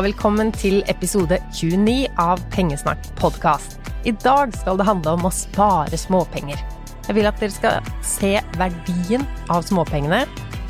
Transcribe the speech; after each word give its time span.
og 0.00 0.06
velkommen 0.06 0.48
til 0.56 0.78
episode 0.88 1.36
29 1.52 2.06
av 2.22 2.40
Pengesnakk 2.48 3.02
podkast. 3.18 3.74
I 4.08 4.14
dag 4.16 4.54
skal 4.56 4.78
det 4.80 4.86
handle 4.88 5.12
om 5.12 5.26
å 5.28 5.30
spare 5.34 5.98
småpenger. 6.00 6.56
Jeg 7.04 7.16
vil 7.18 7.26
at 7.28 7.36
dere 7.36 7.52
skal 7.52 7.90
se 8.00 8.30
verdien 8.56 9.26
av 9.52 9.66
småpengene, 9.68 10.22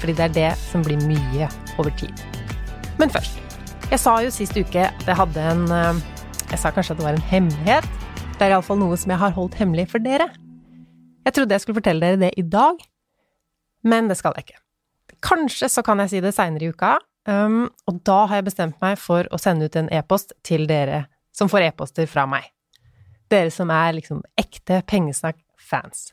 fordi 0.02 0.16
det 0.18 0.24
er 0.24 0.32
det 0.34 0.48
som 0.58 0.82
blir 0.82 0.98
mye 1.06 1.46
over 1.78 1.94
tid. 2.00 2.10
Men 2.98 3.12
først. 3.14 3.38
Jeg 3.92 4.00
sa 4.02 4.16
jo 4.24 4.32
sist 4.34 4.58
uke 4.58 4.88
at 4.88 5.06
jeg 5.06 5.18
hadde 5.20 5.44
en 5.52 5.62
eh, 5.76 6.00
Jeg 6.50 6.58
sa 6.64 6.72
kanskje 6.74 6.96
at 6.96 6.98
det 6.98 7.06
var 7.06 7.20
en 7.20 7.30
hemmelighet. 7.30 7.86
Det 8.32 8.48
er 8.48 8.56
iallfall 8.56 8.82
noe 8.82 8.98
som 8.98 9.14
jeg 9.14 9.22
har 9.22 9.36
holdt 9.36 9.54
hemmelig 9.62 9.92
for 9.92 10.02
dere. 10.02 10.26
Jeg 11.22 11.36
trodde 11.36 11.54
jeg 11.54 11.62
skulle 11.62 11.78
fortelle 11.78 12.02
dere 12.02 12.18
det 12.24 12.32
i 12.34 12.42
dag, 12.42 12.82
men 13.86 14.10
det 14.10 14.18
skal 14.18 14.34
jeg 14.34 14.48
ikke. 14.48 14.60
Kanskje 15.22 15.70
så 15.70 15.86
kan 15.86 16.02
jeg 16.02 16.16
si 16.16 16.24
det 16.24 16.34
seinere 16.34 16.66
i 16.66 16.74
uka, 16.74 16.96
um, 17.30 17.62
og 17.88 18.00
da 18.06 18.24
har 18.26 18.40
jeg 18.40 18.50
bestemt 18.50 18.80
meg 18.82 18.98
for 19.00 19.28
å 19.30 19.40
sende 19.40 19.70
ut 19.70 19.78
en 19.78 19.90
e-post 19.94 20.34
til 20.46 20.66
dere 20.70 21.04
som 21.34 21.50
får 21.50 21.70
e-poster 21.70 22.08
fra 22.10 22.26
meg. 22.28 22.50
Dere 23.30 23.52
som 23.54 23.70
er 23.72 23.94
liksom 23.96 24.24
ekte 24.40 24.82
pengesnakk-fans. 24.90 26.10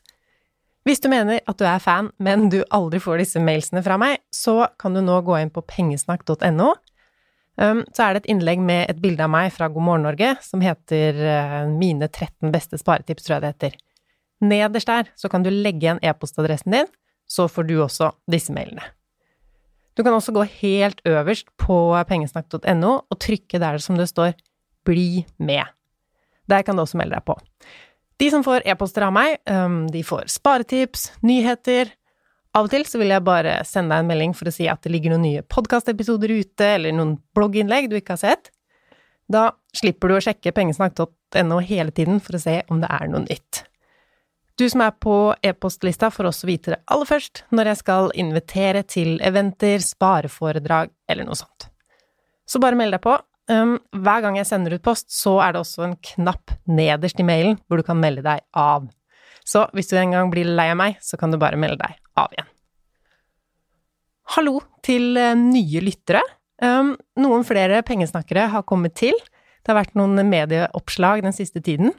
Hvis 0.88 1.02
du 1.04 1.10
mener 1.12 1.42
at 1.44 1.58
du 1.60 1.66
er 1.68 1.82
fan, 1.84 2.12
men 2.16 2.46
du 2.52 2.62
aldri 2.72 3.00
får 3.02 3.20
disse 3.20 3.42
mailsene 3.44 3.82
fra 3.84 3.98
meg, 4.00 4.22
så 4.32 4.70
kan 4.80 4.94
du 4.96 5.02
nå 5.04 5.18
gå 5.26 5.36
inn 5.36 5.50
på 5.52 5.64
pengesnakk.no. 5.68 6.70
Um, 7.58 7.82
så 7.92 8.06
er 8.06 8.14
det 8.14 8.22
et 8.22 8.30
innlegg 8.32 8.62
med 8.62 8.86
et 8.88 9.00
bilde 9.02 9.26
av 9.26 9.32
meg 9.34 9.50
fra 9.52 9.66
God 9.72 9.84
morgen 9.84 10.06
Norge 10.06 10.30
som 10.46 10.62
heter 10.62 11.18
uh, 11.18 11.64
Mine 11.68 12.06
13 12.06 12.52
beste 12.54 12.78
sparetips, 12.78 13.26
tror 13.26 13.36
jeg 13.36 13.44
det 13.44 13.50
heter. 13.52 13.76
Nederst 14.46 14.88
der 14.88 15.10
så 15.18 15.28
kan 15.28 15.42
du 15.42 15.50
legge 15.50 15.82
igjen 15.82 16.00
e-postadressen 16.00 16.76
din, 16.76 16.92
så 17.28 17.48
får 17.50 17.66
du 17.68 17.74
også 17.82 18.12
disse 18.30 18.54
mailene. 18.54 18.86
Du 19.98 20.04
kan 20.06 20.14
også 20.14 20.30
gå 20.30 20.44
helt 20.60 21.00
øverst 21.10 21.48
på 21.58 21.76
pengesnakk.no 22.06 22.92
og 23.02 23.18
trykke 23.18 23.58
der 23.58 23.80
som 23.82 23.98
det 23.98 24.06
står 24.12 24.36
Bli 24.86 25.26
med. 25.42 25.66
Der 26.48 26.62
kan 26.62 26.78
du 26.78 26.84
også 26.84 26.96
melde 26.96 27.18
deg 27.18 27.26
på. 27.26 27.34
De 28.18 28.28
som 28.32 28.44
får 28.46 28.64
e-poster 28.64 29.04
av 29.04 29.12
meg, 29.12 29.36
de 29.92 30.02
får 30.06 30.30
sparetips, 30.32 31.10
nyheter. 31.26 31.90
Av 32.56 32.66
og 32.66 32.72
til 32.72 32.86
så 32.88 32.98
vil 33.02 33.12
jeg 33.12 33.26
bare 33.26 33.58
sende 33.68 33.92
deg 33.92 34.06
en 34.06 34.08
melding 34.08 34.32
for 34.38 34.48
å 34.48 34.54
si 34.54 34.66
at 34.70 34.80
det 34.86 34.94
ligger 34.94 35.12
noen 35.12 35.26
nye 35.26 35.44
podkastepisoder 35.44 36.32
ute, 36.32 36.70
eller 36.78 36.96
noen 36.96 37.18
blogginnlegg 37.36 37.90
du 37.90 37.98
ikke 37.98 38.16
har 38.16 38.22
sett. 38.22 38.52
Da 39.28 39.50
slipper 39.76 40.08
du 40.08 40.16
å 40.16 40.24
sjekke 40.24 40.54
pengesnakk.no 40.56 41.60
hele 41.68 41.92
tiden 41.94 42.22
for 42.24 42.38
å 42.38 42.42
se 42.42 42.62
om 42.72 42.80
det 42.80 42.90
er 42.96 43.10
noe 43.12 43.26
nytt. 43.26 43.67
Du 44.58 44.64
som 44.66 44.82
er 44.82 44.94
på 44.98 45.14
e-postlista 45.46 46.08
får 46.10 46.32
også 46.32 46.48
vite 46.48 46.72
det 46.72 46.80
aller 46.90 47.06
først 47.06 47.44
når 47.54 47.70
jeg 47.70 47.78
skal 47.78 48.08
invitere 48.18 48.82
til 48.90 49.20
eventer, 49.22 49.78
spareforedrag 49.84 50.90
eller 51.06 51.28
noe 51.28 51.38
sånt. 51.38 51.68
Så 52.48 52.58
bare 52.62 52.78
meld 52.78 52.96
deg 52.96 53.02
på. 53.04 53.14
Um, 53.48 53.76
hver 53.94 54.24
gang 54.24 54.36
jeg 54.36 54.48
sender 54.48 54.74
ut 54.74 54.84
post, 54.84 55.12
så 55.14 55.36
er 55.44 55.54
det 55.54 55.62
også 55.62 55.86
en 55.86 55.94
knapp 56.10 56.52
nederst 56.66 57.20
i 57.22 57.26
mailen 57.26 57.56
hvor 57.68 57.78
du 57.78 57.86
kan 57.86 58.00
melde 58.02 58.24
deg 58.26 58.42
av. 58.58 58.88
Så 59.46 59.62
hvis 59.76 59.88
du 59.92 59.94
en 59.96 60.16
gang 60.16 60.32
blir 60.32 60.50
lei 60.50 60.66
av 60.72 60.80
meg, 60.80 60.98
så 61.00 61.16
kan 61.20 61.32
du 61.32 61.38
bare 61.40 61.60
melde 61.60 61.78
deg 61.84 61.94
av 62.18 62.34
igjen. 62.34 62.50
Hallo 64.34 64.58
til 64.84 65.14
uh, 65.16 65.38
nye 65.38 65.84
lyttere. 65.86 66.24
Um, 66.58 66.96
noen 67.20 67.46
flere 67.46 67.84
pengesnakkere 67.86 68.50
har 68.50 68.66
kommet 68.66 68.98
til. 68.98 69.14
Det 69.62 69.70
har 69.70 69.78
vært 69.84 69.96
noen 69.96 70.18
medieoppslag 70.26 71.22
den 71.22 71.36
siste 71.36 71.62
tiden. 71.62 71.94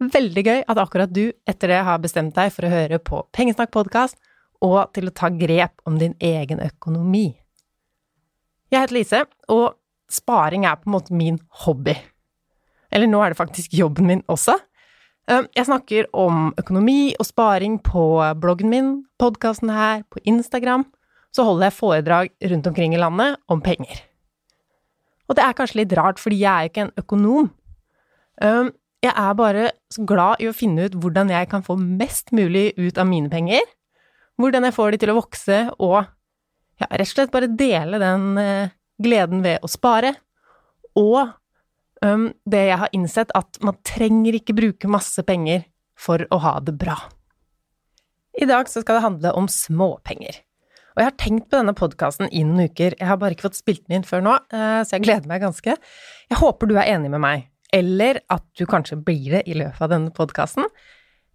Veldig 0.00 0.42
gøy 0.46 0.62
at 0.64 0.78
akkurat 0.80 1.10
du 1.12 1.26
etter 1.44 1.68
det 1.68 1.82
har 1.84 1.98
bestemt 2.00 2.32
deg 2.32 2.48
for 2.54 2.64
å 2.64 2.72
høre 2.72 2.96
på 3.04 3.18
Pengesnakk 3.36 3.68
podkast 3.74 4.16
og 4.64 4.94
til 4.96 5.10
å 5.10 5.12
ta 5.12 5.28
grep 5.28 5.74
om 5.84 5.98
din 6.00 6.14
egen 6.24 6.62
økonomi. 6.64 7.34
Jeg 8.72 8.80
heter 8.80 8.96
Lise, 8.96 9.20
og 9.52 9.76
sparing 10.08 10.64
er 10.64 10.80
på 10.80 10.88
en 10.88 10.94
måte 10.94 11.16
min 11.16 11.36
hobby. 11.66 11.98
Eller 12.88 13.12
nå 13.12 13.20
er 13.20 13.34
det 13.34 13.40
faktisk 13.42 13.76
jobben 13.76 14.08
min 14.08 14.24
også. 14.32 14.56
Um, 15.28 15.44
jeg 15.52 15.68
snakker 15.68 16.08
om 16.16 16.48
økonomi 16.56 17.12
og 17.20 17.28
sparing 17.28 17.76
på 17.84 18.06
bloggen 18.40 18.72
min, 18.72 18.90
podkasten 19.20 19.68
her, 19.68 20.06
på 20.08 20.24
Instagram. 20.24 20.88
Så 21.28 21.44
holder 21.44 21.68
jeg 21.68 21.76
foredrag 21.76 22.32
rundt 22.54 22.72
omkring 22.72 22.96
i 22.96 23.04
landet 23.04 23.36
om 23.52 23.60
penger. 23.60 24.00
Og 25.28 25.36
det 25.36 25.44
er 25.44 25.60
kanskje 25.60 25.84
litt 25.84 25.92
rart, 25.92 26.18
fordi 26.18 26.40
jeg 26.40 26.50
er 26.50 26.64
jo 26.64 26.72
ikke 26.72 26.88
en 26.88 26.96
økonom. 27.04 27.50
Jeg 29.00 29.16
er 29.16 29.36
bare 29.36 29.68
glad 29.96 30.42
i 30.44 30.48
å 30.50 30.56
finne 30.56 30.84
ut 30.84 30.96
hvordan 31.00 31.30
jeg 31.32 31.48
kan 31.48 31.62
få 31.64 31.76
mest 31.80 32.34
mulig 32.36 32.74
ut 32.76 32.98
av 33.00 33.08
mine 33.08 33.30
penger, 33.32 33.62
hvordan 34.40 34.66
jeg 34.68 34.76
får 34.76 34.92
de 34.92 34.98
til 35.00 35.12
å 35.12 35.16
vokse, 35.16 35.60
og 35.80 35.96
ja, 36.80 36.88
rett 36.88 37.08
og 37.08 37.14
slett 37.14 37.32
bare 37.32 37.48
dele 37.48 38.00
den 38.00 38.26
eh, 38.40 38.74
gleden 39.00 39.40
ved 39.44 39.64
å 39.64 39.70
spare, 39.72 40.12
og 41.00 41.32
um, 42.04 42.28
det 42.44 42.66
jeg 42.68 42.80
har 42.82 42.92
innsett, 42.96 43.32
at 43.36 43.60
man 43.64 43.78
trenger 43.88 44.36
ikke 44.36 44.56
bruke 44.58 44.90
masse 44.92 45.24
penger 45.24 45.64
for 46.00 46.26
å 46.28 46.40
ha 46.44 46.58
det 46.64 46.74
bra. 46.80 46.98
I 48.36 48.48
dag 48.48 48.68
så 48.68 48.82
skal 48.82 48.98
det 48.98 49.04
handle 49.06 49.32
om 49.36 49.48
småpenger. 49.50 50.42
Og 50.92 51.00
jeg 51.00 51.08
har 51.08 51.16
tenkt 51.20 51.48
på 51.48 51.56
denne 51.56 51.76
podkasten 51.76 52.28
i 52.28 52.42
noen 52.44 52.68
uker, 52.68 52.98
jeg 52.98 53.08
har 53.08 53.16
bare 53.20 53.32
ikke 53.32 53.48
fått 53.48 53.60
spilt 53.62 53.86
den 53.86 54.00
inn 54.00 54.06
før 54.06 54.26
nå, 54.26 54.36
eh, 54.52 54.82
så 54.84 54.98
jeg 54.98 55.06
gleder 55.06 55.30
meg 55.30 55.40
ganske. 55.46 55.76
Jeg 56.28 56.40
håper 56.42 56.68
du 56.68 56.76
er 56.76 56.90
enig 56.98 57.12
med 57.14 57.24
meg 57.24 57.48
eller 57.72 58.20
at 58.32 58.44
du 58.58 58.64
kanskje 58.68 58.98
blir 58.98 59.38
det 59.38 59.44
i 59.50 59.54
løpet 59.58 59.84
av 59.84 59.92
denne 59.92 60.12
podkasten. 60.14 60.66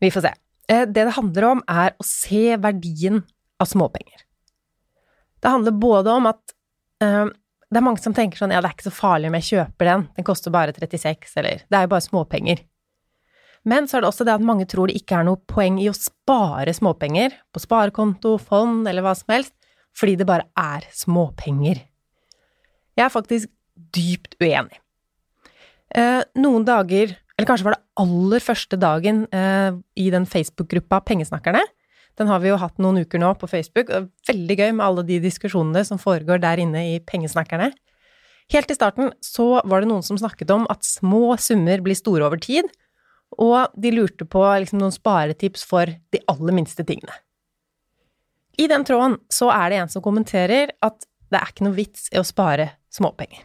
Vi 0.04 0.12
får 0.12 0.28
se. 0.28 0.34
Eh, 0.68 0.86
det 0.88 1.08
det 1.08 1.16
handler 1.18 1.50
om, 1.54 1.64
er 1.68 1.96
å 1.98 2.06
se 2.06 2.58
verdien 2.62 3.24
av 3.62 3.72
småpenger. 3.72 4.26
Det 5.40 5.52
handler 5.52 5.76
både 5.78 6.12
om 6.12 6.28
at 6.32 6.56
uh, 7.04 7.28
det 7.70 7.80
er 7.80 7.86
mange 7.86 8.02
som 8.02 8.16
tenker 8.16 8.40
sånn 8.40 8.54
ja, 8.54 8.62
det 8.64 8.72
er 8.72 8.78
ikke 8.78 8.88
så 8.88 8.96
farlig 8.96 9.30
om 9.30 9.36
jeg 9.38 9.50
kjøper 9.50 9.90
den, 9.90 10.06
den 10.18 10.26
koster 10.28 10.54
bare 10.54 10.74
36, 10.74 11.36
eller 11.42 11.62
det 11.68 11.78
er 11.78 11.86
jo 11.86 11.92
bare 11.92 12.06
småpenger. 12.06 12.64
Men 13.66 13.90
så 13.90 13.98
er 13.98 14.06
det 14.06 14.10
også 14.12 14.26
det 14.28 14.36
at 14.36 14.46
mange 14.46 14.68
tror 14.70 14.90
det 14.90 15.00
ikke 15.00 15.20
er 15.20 15.28
noe 15.28 15.42
poeng 15.50 15.80
i 15.82 15.90
å 15.90 15.98
spare 15.98 16.74
småpenger 16.78 17.34
på 17.54 17.62
sparekonto, 17.64 18.36
fond 18.42 18.86
eller 18.90 19.06
hva 19.06 19.16
som 19.18 19.34
helst, 19.34 19.56
fordi 19.98 20.20
det 20.20 20.28
bare 20.30 20.46
er 20.60 20.86
småpenger. 20.94 21.82
Jeg 22.96 23.06
er 23.06 23.14
faktisk 23.14 23.50
dypt 23.96 24.38
uenig. 24.42 24.78
Eh, 25.96 26.22
noen 26.44 26.66
dager, 26.68 27.14
eller 27.38 27.48
kanskje 27.48 27.70
var 27.70 27.78
det 27.78 27.86
aller 28.04 28.44
første 28.44 28.80
dagen 28.80 29.24
eh, 29.32 29.78
i 29.96 30.10
den 30.12 30.28
Facebook-gruppa 30.28 31.00
Pengesnakkerne. 31.08 31.62
Den 32.20 32.28
har 32.32 32.42
vi 32.44 32.52
jo 32.52 32.60
hatt 32.60 32.80
noen 32.84 33.02
uker 33.04 33.20
nå 33.20 33.32
på 33.40 33.48
Facebook, 33.52 33.92
veldig 34.28 34.58
gøy 34.60 34.70
med 34.76 34.86
alle 34.86 35.04
de 35.08 35.20
diskusjonene 35.24 35.84
som 35.88 36.00
foregår 36.00 36.40
der 36.44 36.62
inne 36.64 36.84
i 36.94 37.00
Pengesnakkerne. 37.04 37.72
Helt 38.54 38.72
i 38.72 38.78
starten 38.78 39.12
så 39.24 39.62
var 39.66 39.82
det 39.82 39.90
noen 39.90 40.04
som 40.06 40.20
snakket 40.20 40.52
om 40.54 40.68
at 40.72 40.86
små 40.86 41.36
summer 41.42 41.82
blir 41.84 41.98
store 41.98 42.28
over 42.28 42.40
tid, 42.44 42.68
og 43.42 43.74
de 43.80 43.92
lurte 43.92 44.28
på 44.28 44.44
liksom 44.62 44.80
noen 44.80 44.96
sparetips 44.96 45.66
for 45.68 45.90
de 46.14 46.22
aller 46.32 46.56
minste 46.56 46.86
tingene. 46.88 47.16
I 48.60 48.70
den 48.72 48.86
tråden 48.88 49.18
så 49.32 49.50
er 49.52 49.72
det 49.72 49.82
en 49.82 49.92
som 49.92 50.04
kommenterer 50.04 50.72
at 50.86 51.08
det 51.32 51.42
er 51.42 51.52
ikke 51.52 51.68
noe 51.68 51.76
vits 51.76 52.08
i 52.14 52.22
å 52.22 52.28
spare 52.28 52.70
småpenger. 52.94 53.44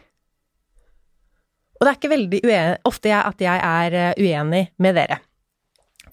Og 1.81 1.87
det 1.87 1.89
er 1.89 1.97
ikke 1.97 2.11
veldig 2.11 2.39
uenig, 2.45 2.79
ofte 2.85 3.09
at 3.17 3.39
jeg 3.41 3.61
er 3.65 3.95
eh, 3.97 4.19
uenig 4.21 4.67
med 4.77 4.99
dere. 4.99 5.17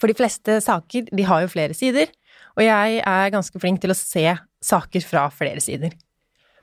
For 0.00 0.08
de 0.08 0.16
fleste 0.16 0.62
saker, 0.64 1.10
de 1.12 1.26
har 1.28 1.42
jo 1.44 1.50
flere 1.52 1.76
sider, 1.76 2.08
og 2.56 2.64
jeg 2.64 3.02
er 3.04 3.32
ganske 3.34 3.60
flink 3.60 3.82
til 3.82 3.92
å 3.92 3.98
se 3.98 4.24
saker 4.64 5.04
fra 5.04 5.26
flere 5.28 5.60
sider. 5.60 5.92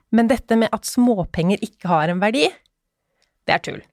Men 0.10 0.32
dette 0.32 0.58
med 0.58 0.74
at 0.74 0.90
småpenger 0.90 1.62
ikke 1.62 1.92
har 1.92 2.10
en 2.10 2.24
verdi, 2.24 2.48
det 3.46 3.54
er 3.54 3.62
tull. 3.62 3.84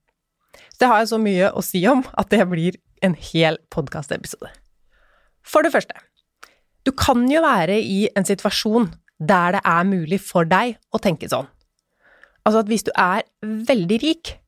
Så 0.72 0.80
det 0.80 0.88
har 0.88 1.02
jeg 1.02 1.12
så 1.12 1.20
mye 1.20 1.52
å 1.52 1.64
si 1.66 1.84
om 1.90 2.00
at 2.16 2.32
det 2.32 2.48
blir 2.48 2.80
en 3.04 3.16
hel 3.18 3.60
podkastepisode. 3.74 4.48
For 5.44 5.66
det 5.66 5.74
første, 5.74 5.98
du 6.88 6.92
kan 6.96 7.26
jo 7.28 7.42
være 7.44 7.76
i 7.84 8.06
en 8.16 8.26
situasjon 8.26 8.88
der 9.22 9.58
det 9.58 9.62
er 9.68 9.86
mulig 9.86 10.22
for 10.24 10.48
deg 10.48 10.78
å 10.90 11.00
tenke 11.02 11.28
sånn. 11.30 11.50
Altså 12.42 12.62
at 12.64 12.70
hvis 12.70 12.86
du 12.86 12.90
er 12.96 13.26
veldig 13.42 13.98
rik, 14.02 14.38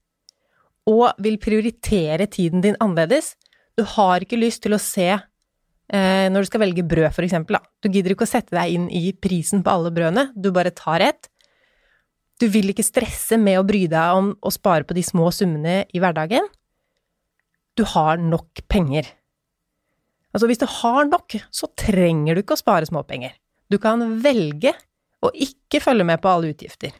og 0.91 1.21
vil 1.25 1.39
prioritere 1.41 2.27
tiden 2.31 2.65
din 2.65 2.77
annerledes. 2.83 3.35
Du 3.77 3.85
har 3.97 4.25
ikke 4.25 4.41
lyst 4.41 4.63
til 4.65 4.77
å 4.77 4.83
se 4.83 5.09
eh, 5.15 6.27
når 6.31 6.45
du 6.45 6.51
skal 6.51 6.65
velge 6.65 6.87
brød, 6.87 7.11
for 7.17 7.27
eksempel, 7.27 7.59
da. 7.59 7.65
Du 7.83 7.91
gidder 7.91 8.15
ikke 8.15 8.27
å 8.29 8.31
sette 8.31 8.55
deg 8.57 8.77
inn 8.77 8.89
i 8.93 9.09
prisen 9.17 9.65
på 9.65 9.73
alle 9.73 9.93
brødene, 9.95 10.29
du 10.37 10.51
bare 10.55 10.75
tar 10.77 11.05
ett. 11.05 11.31
Du 12.43 12.49
vil 12.51 12.73
ikke 12.73 12.85
stresse 12.85 13.39
med 13.41 13.61
å 13.61 13.67
bry 13.67 13.85
deg 13.91 14.19
om 14.19 14.33
å 14.43 14.53
spare 14.53 14.87
på 14.87 14.97
de 14.97 15.05
små 15.07 15.31
summene 15.35 15.85
i 15.95 16.03
hverdagen. 16.03 16.49
Du 17.79 17.85
har 17.95 18.19
nok 18.21 18.65
penger. 18.71 19.07
Altså, 20.35 20.49
hvis 20.51 20.61
du 20.63 20.67
har 20.81 21.07
nok, 21.07 21.37
så 21.55 21.71
trenger 21.79 22.35
du 22.35 22.43
ikke 22.43 22.57
å 22.57 22.61
spare 22.61 22.87
småpenger. 22.91 23.37
Du 23.71 23.79
kan 23.83 24.03
velge 24.23 24.75
å 25.25 25.31
ikke 25.31 25.81
følge 25.83 26.07
med 26.07 26.21
på 26.23 26.31
alle 26.31 26.51
utgifter. 26.53 26.93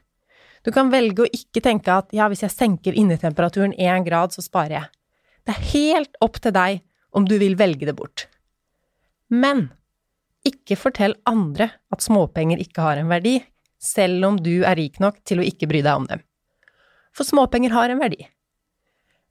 Du 0.65 0.73
kan 0.73 0.91
velge 0.93 1.25
å 1.25 1.29
ikke 1.29 1.61
tenke 1.65 1.93
at 1.93 2.13
ja, 2.17 2.27
hvis 2.33 2.45
jeg 2.47 2.55
senker 2.55 2.97
innetemperaturen 2.97 3.75
én 3.77 4.05
grad, 4.07 4.33
så 4.33 4.45
sparer 4.45 4.79
jeg. 4.79 4.91
Det 5.45 5.53
er 5.53 5.67
helt 5.75 6.21
opp 6.25 6.41
til 6.41 6.55
deg 6.57 6.81
om 7.15 7.27
du 7.29 7.37
vil 7.41 7.57
velge 7.61 7.87
det 7.87 7.97
bort. 7.97 8.27
Men 9.29 9.69
ikke 10.45 10.79
fortell 10.81 11.17
andre 11.29 11.71
at 11.93 12.05
småpenger 12.05 12.61
ikke 12.65 12.85
har 12.85 13.01
en 13.01 13.13
verdi, 13.13 13.39
selv 13.81 14.25
om 14.29 14.39
du 14.41 14.65
er 14.65 14.79
rik 14.81 15.01
nok 15.05 15.21
til 15.29 15.41
å 15.41 15.45
ikke 15.45 15.69
bry 15.69 15.83
deg 15.85 16.01
om 16.01 16.09
dem. 16.09 16.25
For 17.15 17.29
småpenger 17.29 17.75
har 17.77 17.93
en 17.93 18.01
verdi. 18.01 18.25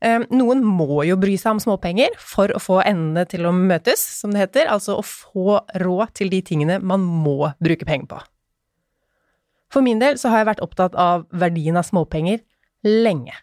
Eh, 0.03 0.25
noen 0.35 0.61
må 0.65 1.01
jo 1.07 1.15
bry 1.19 1.33
seg 1.39 1.55
om 1.55 1.63
småpenger 1.63 2.13
for 2.19 2.51
å 2.53 2.61
få 2.61 2.81
endene 2.83 3.25
til 3.29 3.47
å 3.47 3.55
møtes, 3.55 4.03
som 4.19 4.33
det 4.35 4.45
heter, 4.45 4.69
altså 4.71 4.99
å 4.99 5.05
få 5.07 5.61
råd 5.81 6.13
til 6.19 6.31
de 6.33 6.43
tingene 6.45 6.77
man 6.83 7.01
må 7.01 7.53
bruke 7.63 7.87
penger 7.87 8.09
på. 8.11 8.21
For 9.73 9.81
min 9.85 10.01
del 10.01 10.19
så 10.21 10.29
har 10.29 10.43
jeg 10.43 10.51
vært 10.51 10.63
opptatt 10.65 10.97
av 10.99 11.25
verdien 11.33 11.79
av 11.79 11.87
småpenger 11.87 12.43
lenge. 12.85 13.33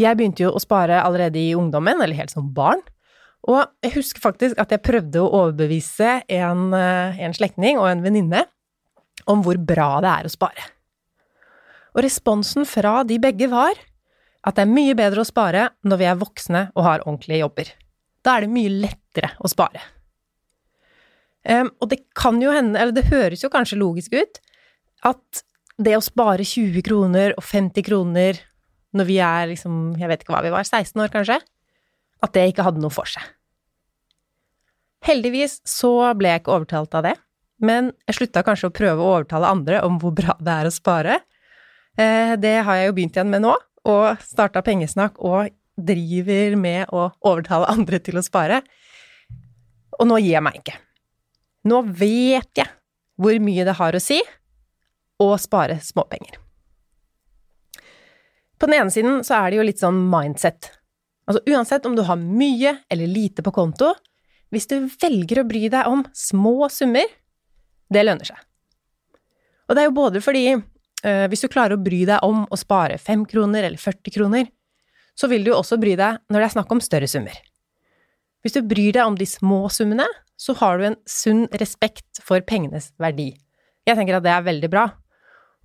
Jeg 0.00 0.16
begynte 0.16 0.46
jo 0.46 0.54
å 0.56 0.62
spare 0.62 1.02
allerede 1.04 1.36
i 1.36 1.52
ungdommen, 1.52 2.00
eller 2.00 2.16
helt 2.16 2.32
som 2.32 2.48
barn, 2.56 2.80
og 3.48 3.68
jeg 3.84 3.94
husker 3.96 4.20
faktisk 4.20 4.58
at 4.60 4.72
jeg 4.72 4.84
prøvde 4.84 5.20
å 5.20 5.28
overbevise 5.42 6.22
en, 6.28 6.72
eh, 6.76 7.20
en 7.24 7.36
slektning 7.36 7.78
og 7.80 7.88
en 7.88 8.02
venninne 8.04 8.44
om 9.26 9.42
hvor 9.44 9.56
bra 9.56 10.00
det 10.00 10.10
er 10.10 10.28
å 10.28 10.32
spare. 10.32 10.66
Og 11.96 12.04
responsen 12.04 12.66
fra 12.68 13.02
de 13.04 13.18
begge 13.18 13.48
var 13.50 13.72
at 14.46 14.56
det 14.56 14.64
er 14.64 14.72
mye 14.72 14.96
bedre 14.96 15.24
å 15.24 15.28
spare 15.28 15.70
når 15.84 16.00
vi 16.00 16.08
er 16.08 16.20
voksne 16.20 16.66
og 16.74 16.84
har 16.84 17.04
ordentlige 17.06 17.42
jobber. 17.42 17.72
Da 18.24 18.36
er 18.36 18.44
det 18.44 18.54
mye 18.54 18.72
lettere 18.72 19.32
å 19.40 19.48
spare. 19.48 19.80
Um, 21.40 21.70
og 21.80 21.88
det 21.88 22.02
kan 22.16 22.40
jo 22.40 22.52
hende, 22.52 22.76
eller 22.78 22.92
det 22.92 23.08
høres 23.08 23.42
jo 23.42 23.48
kanskje 23.52 23.80
logisk 23.80 24.12
ut, 24.12 24.40
at 25.06 25.42
det 25.80 25.96
å 25.96 26.04
spare 26.04 26.44
20 26.44 26.84
kroner 26.84 27.34
og 27.38 27.44
50 27.46 27.86
kroner 27.86 28.40
når 28.96 29.06
vi 29.06 29.18
er 29.22 29.50
liksom, 29.52 29.94
jeg 30.00 30.10
vet 30.10 30.24
ikke 30.24 30.34
hva 30.34 30.42
vi 30.44 30.52
var, 30.52 30.66
16 30.66 30.98
år 31.04 31.12
kanskje, 31.12 31.38
at 32.20 32.32
det 32.34 32.48
ikke 32.50 32.66
hadde 32.66 32.82
noe 32.82 32.92
for 32.92 33.08
seg. 33.08 33.22
Heldigvis 35.06 35.60
så 35.68 35.92
ble 36.18 36.34
jeg 36.34 36.42
ikke 36.42 36.56
overtalt 36.58 36.96
av 36.98 37.06
det, 37.06 37.14
men 37.64 37.92
jeg 38.08 38.18
slutta 38.18 38.42
kanskje 38.44 38.68
å 38.68 38.74
prøve 38.74 39.04
å 39.04 39.12
overtale 39.14 39.48
andre 39.48 39.80
om 39.86 39.96
hvor 40.02 40.12
bra 40.16 40.34
det 40.42 40.56
er 40.56 40.68
å 40.68 40.74
spare. 40.74 41.20
Eh, 41.96 42.34
det 42.40 42.56
har 42.66 42.80
jeg 42.80 42.90
jo 42.90 42.96
begynt 42.98 43.16
igjen 43.16 43.32
med 43.32 43.44
nå, 43.46 43.54
og 43.88 44.20
starta 44.26 44.62
Pengesnakk 44.64 45.16
og 45.24 45.48
driver 45.80 46.58
med 46.60 46.92
å 46.92 47.08
overtale 47.24 47.70
andre 47.72 48.00
til 48.04 48.20
å 48.20 48.24
spare. 48.24 48.60
Og 50.00 50.08
nå 50.08 50.18
gir 50.20 50.34
jeg 50.34 50.44
meg 50.44 50.60
ikke. 50.60 50.76
Nå 51.70 51.80
vet 51.86 52.60
jeg 52.60 52.68
hvor 53.20 53.36
mye 53.44 53.64
det 53.68 53.76
har 53.76 53.96
å 53.96 54.02
si 54.02 54.20
å 55.20 55.32
spare 55.40 55.78
småpenger. 55.84 56.38
På 58.60 58.68
den 58.68 58.76
ene 58.80 58.92
siden 58.92 59.22
så 59.24 59.38
er 59.38 59.50
det 59.50 59.60
jo 59.60 59.66
litt 59.66 59.80
sånn 59.80 60.02
mindset. 60.12 60.68
Altså 61.30 61.40
uansett 61.48 61.86
om 61.88 61.96
du 61.96 62.02
har 62.04 62.20
mye 62.20 62.74
eller 62.92 63.08
lite 63.08 63.44
på 63.46 63.54
konto, 63.54 63.94
hvis 64.50 64.66
du 64.68 64.76
velger 65.00 65.40
å 65.40 65.48
bry 65.48 65.68
deg 65.72 65.88
om 65.88 66.02
små 66.16 66.68
summer, 66.72 67.06
det 67.90 68.02
lønner 68.04 68.28
seg. 68.32 68.38
Og 69.70 69.76
det 69.76 69.82
er 69.82 69.88
jo 69.88 69.96
både 69.96 70.22
fordi 70.24 70.46
øh, 70.56 71.26
hvis 71.30 71.44
du 71.44 71.48
klarer 71.52 71.76
å 71.76 71.82
bry 71.82 72.02
deg 72.08 72.26
om 72.26 72.42
å 72.50 72.58
spare 72.58 72.98
5 72.98 73.22
kroner 73.30 73.68
eller 73.68 73.78
40 73.78 74.16
kroner, 74.16 74.48
så 75.14 75.28
vil 75.30 75.44
du 75.44 75.52
jo 75.52 75.60
også 75.60 75.78
bry 75.80 75.94
deg 75.98 76.18
når 76.28 76.42
det 76.42 76.48
er 76.48 76.54
snakk 76.56 76.74
om 76.74 76.82
større 76.82 77.08
summer. 77.10 77.36
Hvis 78.42 78.56
du 78.56 78.64
bryr 78.64 78.96
deg 78.96 79.04
om 79.04 79.16
de 79.18 79.28
små 79.28 79.68
summene, 79.72 80.06
så 80.40 80.56
har 80.58 80.80
du 80.80 80.88
en 80.88 80.98
sunn 81.08 81.44
respekt 81.60 82.22
for 82.24 82.40
pengenes 82.48 82.90
verdi. 83.00 83.34
Jeg 83.86 83.98
tenker 83.98 84.16
at 84.16 84.24
det 84.24 84.32
er 84.32 84.46
veldig 84.46 84.70
bra. 84.72 84.86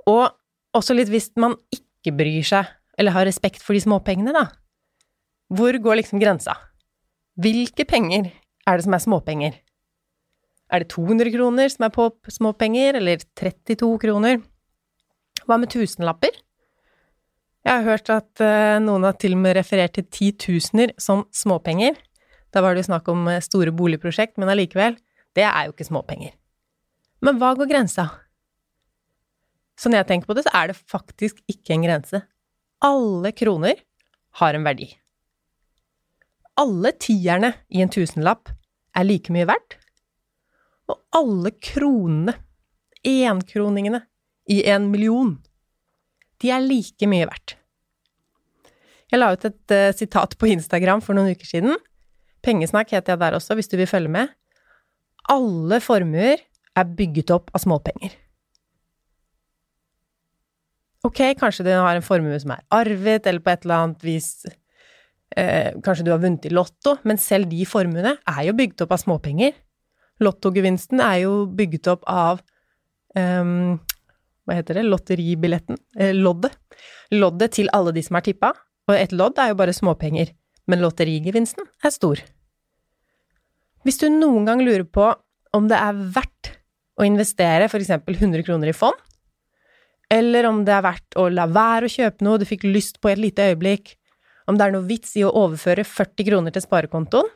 Og 0.10 0.30
også 0.76 0.96
litt 0.98 1.12
hvis 1.12 1.32
man 1.42 1.58
ikke 1.74 2.14
bryr 2.16 2.46
seg 2.46 2.70
eller 3.00 3.16
har 3.16 3.28
respekt 3.28 3.64
for 3.64 3.76
de 3.76 3.84
småpengene, 3.84 4.32
da. 4.36 4.48
Hvor 5.52 5.76
går 5.82 6.00
liksom 6.00 6.22
grensa? 6.22 6.56
Hvilke 7.36 7.86
penger 7.88 8.32
er 8.66 8.78
det 8.78 8.86
som 8.86 8.96
er 8.96 9.04
småpenger? 9.04 9.58
Er 10.74 10.82
det 10.82 10.90
200 10.96 11.30
kroner 11.36 11.70
som 11.70 11.86
er 11.86 11.94
på 11.94 12.08
småpenger, 12.32 12.98
eller 12.98 13.22
32 13.38 13.92
kroner? 14.02 14.40
Hva 15.46 15.60
med 15.62 15.70
tusenlapper? 15.70 16.40
Jeg 17.66 17.82
har 17.82 17.86
hørt 17.86 18.10
at 18.14 18.42
uh, 18.42 18.78
noen 18.82 19.06
har 19.08 19.18
til 19.22 19.36
og 19.36 19.42
med 19.42 19.56
referert 19.58 19.96
til 19.98 20.06
titusener 20.10 20.94
som 21.02 21.26
småpenger. 21.34 21.98
Da 22.54 22.64
var 22.64 22.74
det 22.74 22.86
jo 22.86 22.92
snakk 22.92 23.10
om 23.12 23.26
eh, 23.28 23.42
store 23.44 23.74
boligprosjekt, 23.76 24.38
men 24.40 24.48
allikevel, 24.48 24.96
det 25.36 25.44
er 25.44 25.66
jo 25.68 25.74
ikke 25.74 25.88
småpenger. 25.90 26.32
Men 27.26 27.42
hva 27.42 27.50
går 27.58 27.68
grensa? 27.68 28.06
Så 29.76 29.92
når 29.92 30.04
jeg 30.04 30.12
tenker 30.12 30.32
på 30.32 30.38
det, 30.38 30.46
så 30.48 30.54
er 30.56 30.72
det 30.72 30.80
faktisk 30.80 31.42
ikke 31.52 31.76
en 31.76 31.88
grense. 31.88 32.22
Alle 32.86 33.32
kroner 33.36 33.82
har 34.40 34.56
en 34.56 34.68
verdi 34.68 34.94
alle 36.60 36.92
tierne 37.00 37.52
i 37.70 37.82
en 37.84 37.92
tusenlapp 37.92 38.50
er 38.96 39.08
like 39.08 39.34
mye 39.34 39.48
verdt, 39.50 39.78
og 40.88 41.02
alle 41.18 41.52
kronene, 41.60 42.36
enkroningene, 43.06 44.06
i 44.46 44.62
en 44.70 44.92
million, 44.92 45.36
de 46.42 46.52
er 46.54 46.62
like 46.62 47.08
mye 47.10 47.26
verdt. 47.26 47.56
Jeg 49.12 49.22
la 49.22 49.32
ut 49.34 49.48
et 49.48 49.74
uh, 49.74 49.92
sitat 49.96 50.36
på 50.38 50.50
Instagram 50.54 51.02
for 51.04 51.18
noen 51.18 51.34
uker 51.34 51.50
siden. 51.50 51.80
Pengesnakk 52.46 52.94
heter 52.94 53.16
jeg 53.16 53.22
der 53.24 53.38
også, 53.38 53.58
hvis 53.58 53.70
du 53.72 53.78
vil 53.80 53.90
følge 53.90 54.12
med. 54.14 54.30
Alle 55.34 55.80
formuer 55.82 56.42
er 56.76 56.94
bygget 56.98 57.34
opp 57.34 57.50
av 57.58 57.64
småpenger. 57.66 58.14
Ok, 61.06 61.22
kanskje 61.38 61.68
du 61.68 61.72
har 61.76 61.94
en 61.94 62.06
formue 62.06 62.38
som 62.42 62.56
er 62.56 62.64
arvet, 62.74 63.28
eller 63.30 63.44
på 63.44 63.52
et 63.52 63.66
eller 63.66 63.84
annet 63.84 64.06
vis 64.06 64.30
eh, 65.38 65.76
kanskje 65.86 66.08
du 66.08 66.12
har 66.14 66.22
vunnet 66.24 66.48
i 66.48 66.54
Lotto, 66.54 66.96
men 67.06 67.20
selv 67.22 67.52
de 67.52 67.62
formuene 67.70 68.16
er 68.18 68.42
jo 68.48 68.56
bygd 68.58 68.86
opp 68.86 68.96
av 68.96 69.04
småpenger. 69.04 69.54
Lottogevinsten 70.26 71.04
er 71.04 71.20
jo 71.26 71.34
bygget 71.52 71.92
opp 71.92 72.06
av 72.10 72.40
um, 73.20 73.76
Hva 74.48 74.58
heter 74.58 74.80
det? 74.80 74.86
Lotteribilletten? 74.88 75.78
Eh, 76.00 76.14
loddet. 76.16 76.56
Loddet 77.14 77.54
til 77.58 77.70
alle 77.76 77.94
de 77.94 78.04
som 78.06 78.18
har 78.18 78.26
tippa. 78.26 78.54
Og 78.88 78.96
et 78.96 79.14
lodd 79.14 79.38
er 79.42 79.52
jo 79.52 79.60
bare 79.60 79.74
småpenger, 79.76 80.32
men 80.72 80.82
lotterigevinsten 80.82 81.68
er 81.84 81.94
stor. 81.94 82.22
Hvis 83.86 84.00
du 84.02 84.08
noen 84.10 84.48
gang 84.48 84.62
lurer 84.66 84.86
på 84.86 85.10
om 85.56 85.68
det 85.70 85.78
er 85.78 86.06
verdt 86.16 86.56
å 86.96 87.06
investere 87.06 87.68
eksempel 87.68 88.16
100 88.16 88.46
kroner 88.48 88.72
i 88.72 88.78
fond, 88.78 88.98
eller 90.14 90.48
om 90.50 90.64
det 90.66 90.74
er 90.76 90.84
verdt 90.86 91.18
å 91.20 91.28
la 91.34 91.48
være 91.50 91.88
å 91.88 91.94
kjøpe 91.96 92.26
noe 92.26 92.42
du 92.42 92.46
fikk 92.48 92.66
lyst 92.68 93.00
på 93.02 93.10
i 93.10 93.16
et 93.16 93.22
lite 93.22 93.48
øyeblikk, 93.52 93.96
om 94.46 94.58
det 94.58 94.68
er 94.68 94.76
noe 94.76 94.86
vits 94.86 95.16
i 95.18 95.24
å 95.26 95.34
overføre 95.34 95.86
40 95.88 96.28
kroner 96.28 96.54
til 96.54 96.64
sparekontoen? 96.66 97.32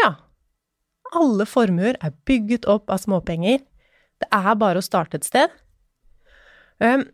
Ja, 0.00 0.14
alle 1.14 1.46
formuer 1.46 1.98
er 2.00 2.14
bygget 2.26 2.66
opp 2.70 2.90
av 2.90 3.02
småpenger. 3.02 3.60
Det 4.22 4.30
er 4.32 4.54
bare 4.58 4.80
å 4.80 4.84
starte 4.84 5.20
et 5.20 5.28
sted. 5.28 5.52
Um, 6.80 7.04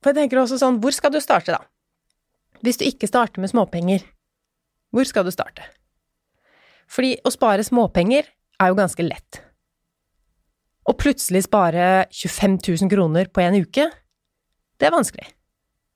for 0.00 0.12
jeg 0.12 0.22
tenker 0.22 0.40
også 0.40 0.60
sånn, 0.60 0.78
hvor 0.80 0.94
skal 0.94 1.12
du 1.12 1.18
starte, 1.20 1.56
da? 1.56 1.64
Hvis 2.64 2.78
du 2.80 2.86
ikke 2.86 3.08
starter 3.10 3.42
med 3.42 3.52
småpenger, 3.52 4.04
hvor 4.94 5.08
skal 5.08 5.26
du 5.26 5.32
starte? 5.34 5.66
Fordi 6.88 7.16
å 7.26 7.32
spare 7.34 7.66
småpenger 7.66 8.30
er 8.62 8.70
jo 8.70 8.78
ganske 8.78 9.04
lett. 9.04 9.42
Å 10.86 10.94
plutselig 10.94 11.46
spare 11.48 12.06
25 12.14 12.58
000 12.62 12.90
kroner 12.92 13.30
på 13.32 13.42
en 13.42 13.58
uke, 13.58 13.88
det 14.78 14.86
er 14.86 14.94
vanskelig. 14.94 15.26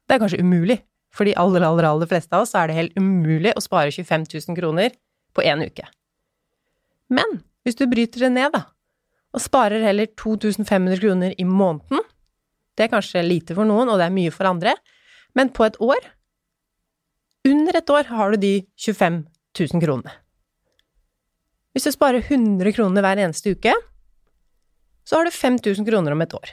Det 0.09 0.17
er 0.17 0.23
kanskje 0.23 0.43
umulig. 0.43 0.81
For 1.11 1.27
de 1.27 1.35
aller, 1.39 1.65
aller, 1.67 1.87
aller 1.89 2.07
fleste 2.07 2.35
av 2.37 2.45
oss 2.45 2.55
er 2.55 2.71
det 2.71 2.77
helt 2.77 2.99
umulig 2.99 3.51
å 3.59 3.63
spare 3.63 3.91
25 3.91 4.29
000 4.31 4.59
kroner 4.59 4.95
på 5.35 5.43
én 5.43 5.63
uke. 5.67 5.87
Men 7.11 7.41
hvis 7.67 7.79
du 7.79 7.89
bryter 7.91 8.27
det 8.27 8.31
ned, 8.37 8.55
da, 8.55 8.69
og 9.35 9.43
sparer 9.43 9.83
heller 9.85 10.11
2500 10.19 10.99
kroner 11.03 11.35
i 11.39 11.45
måneden 11.47 12.03
Det 12.75 12.87
er 12.87 12.91
kanskje 12.95 13.23
lite 13.23 13.55
for 13.55 13.69
noen, 13.69 13.91
og 13.91 13.99
det 14.01 14.07
er 14.09 14.15
mye 14.15 14.33
for 14.35 14.49
andre, 14.49 14.73
men 15.39 15.53
på 15.55 15.67
et 15.67 15.77
år 15.83 16.09
Under 17.47 17.77
et 17.79 17.91
år 17.91 18.11
har 18.11 18.33
du 18.33 18.41
de 18.41 18.55
25 18.79 19.23
000 19.59 19.83
kronene. 19.83 20.13
Hvis 21.73 21.87
du 21.87 21.93
sparer 21.95 22.23
100 22.23 22.73
kroner 22.75 23.05
hver 23.05 23.21
eneste 23.23 23.55
uke, 23.55 23.73
så 25.11 25.19
har 25.19 25.27
du 25.27 25.35
5000 25.35 25.83
kroner 25.89 26.15
om 26.15 26.21
et 26.23 26.35
år. 26.39 26.53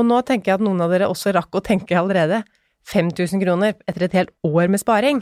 Og 0.00 0.06
nå 0.08 0.22
tenker 0.24 0.50
jeg 0.50 0.58
at 0.60 0.64
noen 0.64 0.80
av 0.80 0.92
dere 0.92 1.10
også 1.12 1.34
rakk 1.36 1.58
å 1.58 1.64
tenke 1.64 1.96
allerede 1.96 2.40
5000 2.88 3.42
kroner 3.42 3.74
etter 3.84 4.06
et 4.06 4.16
helt 4.16 4.32
år 4.48 4.72
med 4.72 4.80
sparing. 4.80 5.20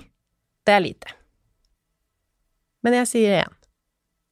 Det 0.62 0.76
er 0.76 0.84
lite. 0.84 1.16
Men 2.86 2.94
jeg 3.00 3.10
sier 3.10 3.34
igjen, 3.40 3.58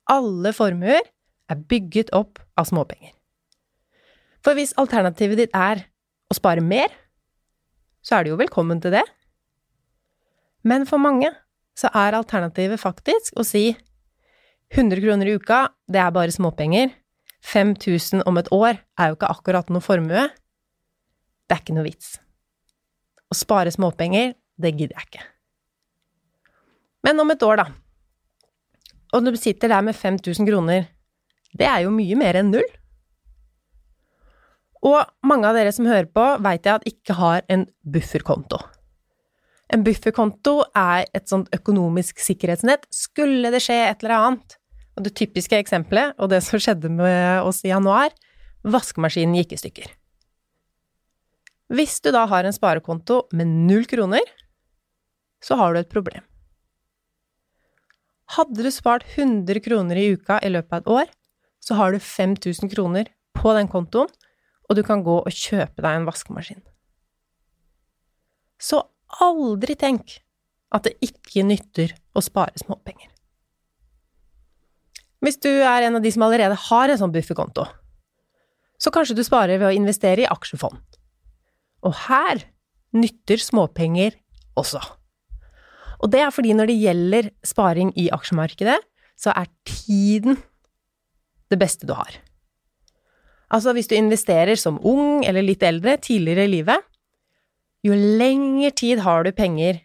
alle 0.07 0.55
formuer 0.55 1.03
er 1.51 1.67
bygget 1.67 2.15
opp 2.15 2.39
av 2.55 2.71
småpenger. 2.71 3.11
For 4.43 4.55
hvis 4.55 4.77
alternativet 4.79 5.43
ditt 5.43 5.59
er 5.59 5.83
å 6.31 6.39
spare 6.39 6.63
mer, 6.63 6.95
så 8.07 8.21
er 8.21 8.25
du 8.25 8.37
jo 8.37 8.39
velkommen 8.39 8.79
til 8.83 8.95
det. 8.95 9.05
Men 10.63 10.87
for 10.87 11.03
mange 11.03 11.35
så 11.75 11.91
er 11.91 12.15
alternativet 12.15 12.79
faktisk 12.79 13.35
å 13.35 13.47
si 13.47 13.73
100 14.73 15.03
kroner 15.05 15.29
i 15.29 15.37
uka, 15.37 15.67
det 15.93 16.01
er 16.01 16.15
bare 16.15 16.33
småpenger, 16.33 16.95
5000 17.43 18.23
om 18.27 18.39
et 18.39 18.49
år 18.55 18.79
er 18.79 19.11
jo 19.11 19.19
ikke 19.19 19.31
akkurat 19.35 19.71
noe 19.73 19.83
formue. 19.85 20.29
Det 21.45 21.57
er 21.57 21.61
ikke 21.61 21.75
noe 21.77 21.87
vits. 21.89 22.15
Å 23.29 23.37
spare 23.37 23.73
småpenger, 23.75 24.37
det 24.63 24.75
gidder 24.77 24.97
jeg 24.97 25.09
ikke. 25.11 25.25
Men 27.03 27.21
om 27.21 27.33
et 27.35 27.43
år, 27.43 27.65
da, 27.65 27.67
og 29.13 29.27
du 29.27 29.35
sitter 29.37 29.69
der 29.75 29.83
med 29.85 29.97
5000 29.99 30.49
kroner, 30.49 30.87
det 31.53 31.67
er 31.69 31.83
jo 31.85 31.93
mye 31.93 32.17
mer 32.17 32.39
enn 32.41 32.53
null. 32.55 32.69
Og 34.83 35.03
mange 35.29 35.51
av 35.51 35.59
dere 35.59 35.75
som 35.75 35.87
hører 35.87 36.09
på, 36.09 36.25
veit 36.43 36.65
jeg 36.65 36.81
at 36.81 36.87
ikke 36.89 37.19
har 37.19 37.45
en 37.53 37.67
bufferkonto. 37.85 38.63
En 39.73 39.85
bufferkonto 39.85 40.63
er 40.77 41.05
et 41.15 41.29
sånt 41.29 41.53
økonomisk 41.55 42.21
sikkerhetsnett. 42.25 42.89
Skulle 42.93 43.53
det 43.53 43.63
skje 43.65 43.79
et 43.91 44.03
eller 44.03 44.17
annet, 44.17 44.57
og 44.97 45.07
det 45.07 45.15
typiske 45.17 45.57
eksempelet, 45.57 46.15
og 46.19 46.31
det 46.33 46.43
som 46.45 46.61
skjedde 46.61 46.91
med 46.93 47.47
oss 47.47 47.63
i 47.65 47.73
januar, 47.73 48.13
vaskemaskinen 48.63 49.39
gikk 49.41 49.55
i 49.57 49.61
stykker. 49.63 49.93
Hvis 51.73 52.01
du 52.05 52.11
da 52.13 52.27
har 52.29 52.45
en 52.45 52.55
sparekonto 52.55 53.23
med 53.33 53.49
null 53.69 53.87
kroner, 53.89 54.27
så 55.43 55.57
har 55.57 55.73
du 55.73 55.81
et 55.81 55.93
problem. 55.93 56.25
Hadde 58.37 58.65
du 58.65 58.71
spart 58.73 59.05
100 59.17 59.61
kroner 59.65 59.99
i 59.99 60.11
uka 60.15 60.39
i 60.45 60.53
løpet 60.53 60.73
av 60.73 60.83
et 60.83 60.93
år, 60.93 61.15
så 61.63 61.77
har 61.79 61.93
du 61.93 62.01
5000 62.01 62.71
kroner 62.73 63.09
på 63.37 63.55
den 63.57 63.69
kontoen, 63.73 64.11
og 64.69 64.77
du 64.77 64.83
kan 64.87 65.03
gå 65.05 65.19
og 65.21 65.33
kjøpe 65.33 65.83
deg 65.85 65.99
en 65.99 66.09
vaskemaskin. 66.09 66.63
Så 68.63 68.81
aldri 69.21 69.77
tenk 69.77 70.21
at 70.73 70.87
det 70.87 70.97
ikke 71.05 71.45
nytter 71.45 71.93
å 72.17 72.23
spare 72.25 72.57
småpenger. 72.61 73.12
Hvis 75.23 75.39
du 75.39 75.51
er 75.51 75.87
en 75.87 75.99
av 75.99 76.03
de 76.03 76.11
som 76.11 76.25
allerede 76.27 76.59
har 76.69 76.91
en 76.91 76.99
sånn 76.99 77.13
bufferkonto, 77.15 77.67
så 78.83 78.91
kanskje 78.91 79.15
du 79.15 79.23
sparer 79.23 79.61
ved 79.61 79.69
å 79.69 79.77
investere 79.77 80.25
i 80.25 80.31
aksjefond. 80.31 80.81
Og 81.87 81.95
her 82.09 82.43
nytter 82.99 83.39
småpenger 83.39 84.17
også. 84.59 84.83
Og 86.03 86.11
det 86.11 86.25
er 86.25 86.35
fordi 86.35 86.55
når 86.59 86.71
det 86.71 86.81
gjelder 86.83 87.29
sparing 87.47 87.93
i 87.99 88.09
aksjemarkedet, 88.15 88.81
så 89.15 89.31
er 89.39 89.51
tiden 89.69 90.41
det 91.53 91.61
beste 91.61 91.87
du 91.87 91.95
har. 91.95 92.17
Altså 93.53 93.75
hvis 93.77 93.91
du 93.91 93.95
investerer 93.95 94.59
som 94.59 94.81
ung 94.81 95.23
eller 95.29 95.45
litt 95.45 95.63
eldre, 95.63 95.99
tidligere 96.03 96.49
i 96.49 96.53
livet, 96.57 96.83
jo 97.87 97.95
lengre 97.95 98.73
tid 98.75 99.03
har 99.05 99.27
du 99.27 99.31
penger 99.37 99.83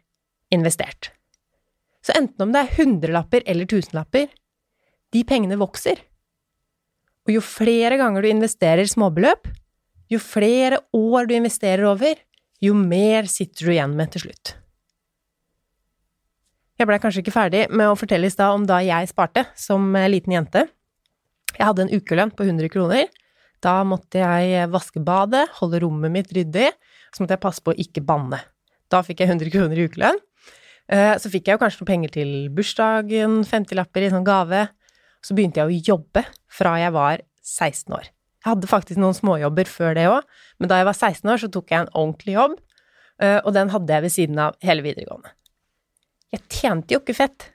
investert. 0.53 1.11
Så 2.05 2.15
enten 2.17 2.47
om 2.47 2.53
det 2.53 2.63
er 2.63 2.75
hundrelapper 2.77 3.43
eller 3.45 3.67
tusenlapper, 3.69 4.29
de 5.15 5.23
pengene 5.27 5.57
vokser. 5.59 6.01
Og 7.27 7.35
jo 7.35 7.43
flere 7.43 7.97
ganger 7.99 8.23
du 8.23 8.29
investerer 8.31 8.87
småbeløp, 8.87 9.49
jo 10.11 10.19
flere 10.23 10.79
år 10.95 11.27
du 11.27 11.35
investerer 11.35 11.83
over, 11.87 12.15
jo 12.63 12.73
mer 12.77 13.27
sitter 13.29 13.67
du 13.67 13.73
igjen 13.75 13.93
med 13.97 14.13
til 14.13 14.27
slutt. 14.27 14.55
Jeg 16.77 16.87
blei 16.87 16.99
kanskje 17.01 17.23
ikke 17.23 17.33
ferdig 17.33 17.63
med 17.73 17.89
å 17.89 17.97
fortelle 17.97 18.29
i 18.29 18.33
stad 18.33 18.53
om 18.53 18.65
da 18.69 18.79
jeg 18.85 19.09
sparte 19.09 19.47
som 19.57 19.95
liten 20.07 20.35
jente. 20.35 20.67
Jeg 21.55 21.65
hadde 21.65 21.87
en 21.87 21.93
ukelønn 21.93 22.31
på 22.37 22.45
100 22.45 22.69
kroner. 22.69 23.07
Da 23.65 23.79
måtte 23.87 24.21
jeg 24.21 24.69
vaske 24.69 25.01
badet, 25.01 25.47
holde 25.57 25.81
rommet 25.81 26.13
mitt 26.13 26.29
ryddig, 26.35 26.69
så 27.09 27.23
måtte 27.23 27.33
jeg 27.33 27.43
passe 27.47 27.63
på 27.65 27.73
å 27.73 27.79
ikke 27.81 28.05
banne. 28.05 28.39
Da 28.93 29.01
fikk 29.03 29.23
jeg 29.23 29.33
100 29.33 29.51
kroner 29.55 29.79
i 29.79 29.87
ukelønn. 29.89 30.21
Eh, 30.87 31.15
så 31.19 31.31
fikk 31.33 31.49
jeg 31.49 31.57
jo 31.57 31.61
kanskje 31.63 31.81
noen 31.81 31.89
penger 31.89 32.13
til 32.13 32.35
bursdagen, 32.53 33.41
50-lapper 33.47 34.05
i 34.05 34.11
sånn 34.13 34.27
gave. 34.27 34.67
Så 35.25 35.35
begynte 35.37 35.61
jeg 35.61 35.67
å 35.67 35.81
jobbe 35.95 36.23
fra 36.51 36.77
jeg 36.81 36.93
var 36.95 37.23
16 37.43 37.95
år. 37.97 38.11
Jeg 38.43 38.51
hadde 38.53 38.69
faktisk 38.69 39.01
noen 39.01 39.17
småjobber 39.17 39.67
før 39.67 39.97
det 39.97 40.05
òg, 40.11 40.23
men 40.61 40.69
da 40.71 40.79
jeg 40.79 40.87
var 40.87 40.95
16 40.95 41.31
år, 41.33 41.41
så 41.41 41.49
tok 41.51 41.73
jeg 41.73 41.83
en 41.83 41.93
ordentlig 41.93 42.37
jobb, 42.37 42.53
eh, 43.23 43.39
og 43.41 43.51
den 43.57 43.73
hadde 43.73 43.97
jeg 43.97 44.05
ved 44.05 44.13
siden 44.13 44.39
av 44.39 44.57
hele 44.63 44.85
videregående. 44.85 45.33
Jeg 46.35 46.43
tjente 46.51 46.95
jo 46.95 47.01
ikke 47.01 47.17
fett. 47.17 47.49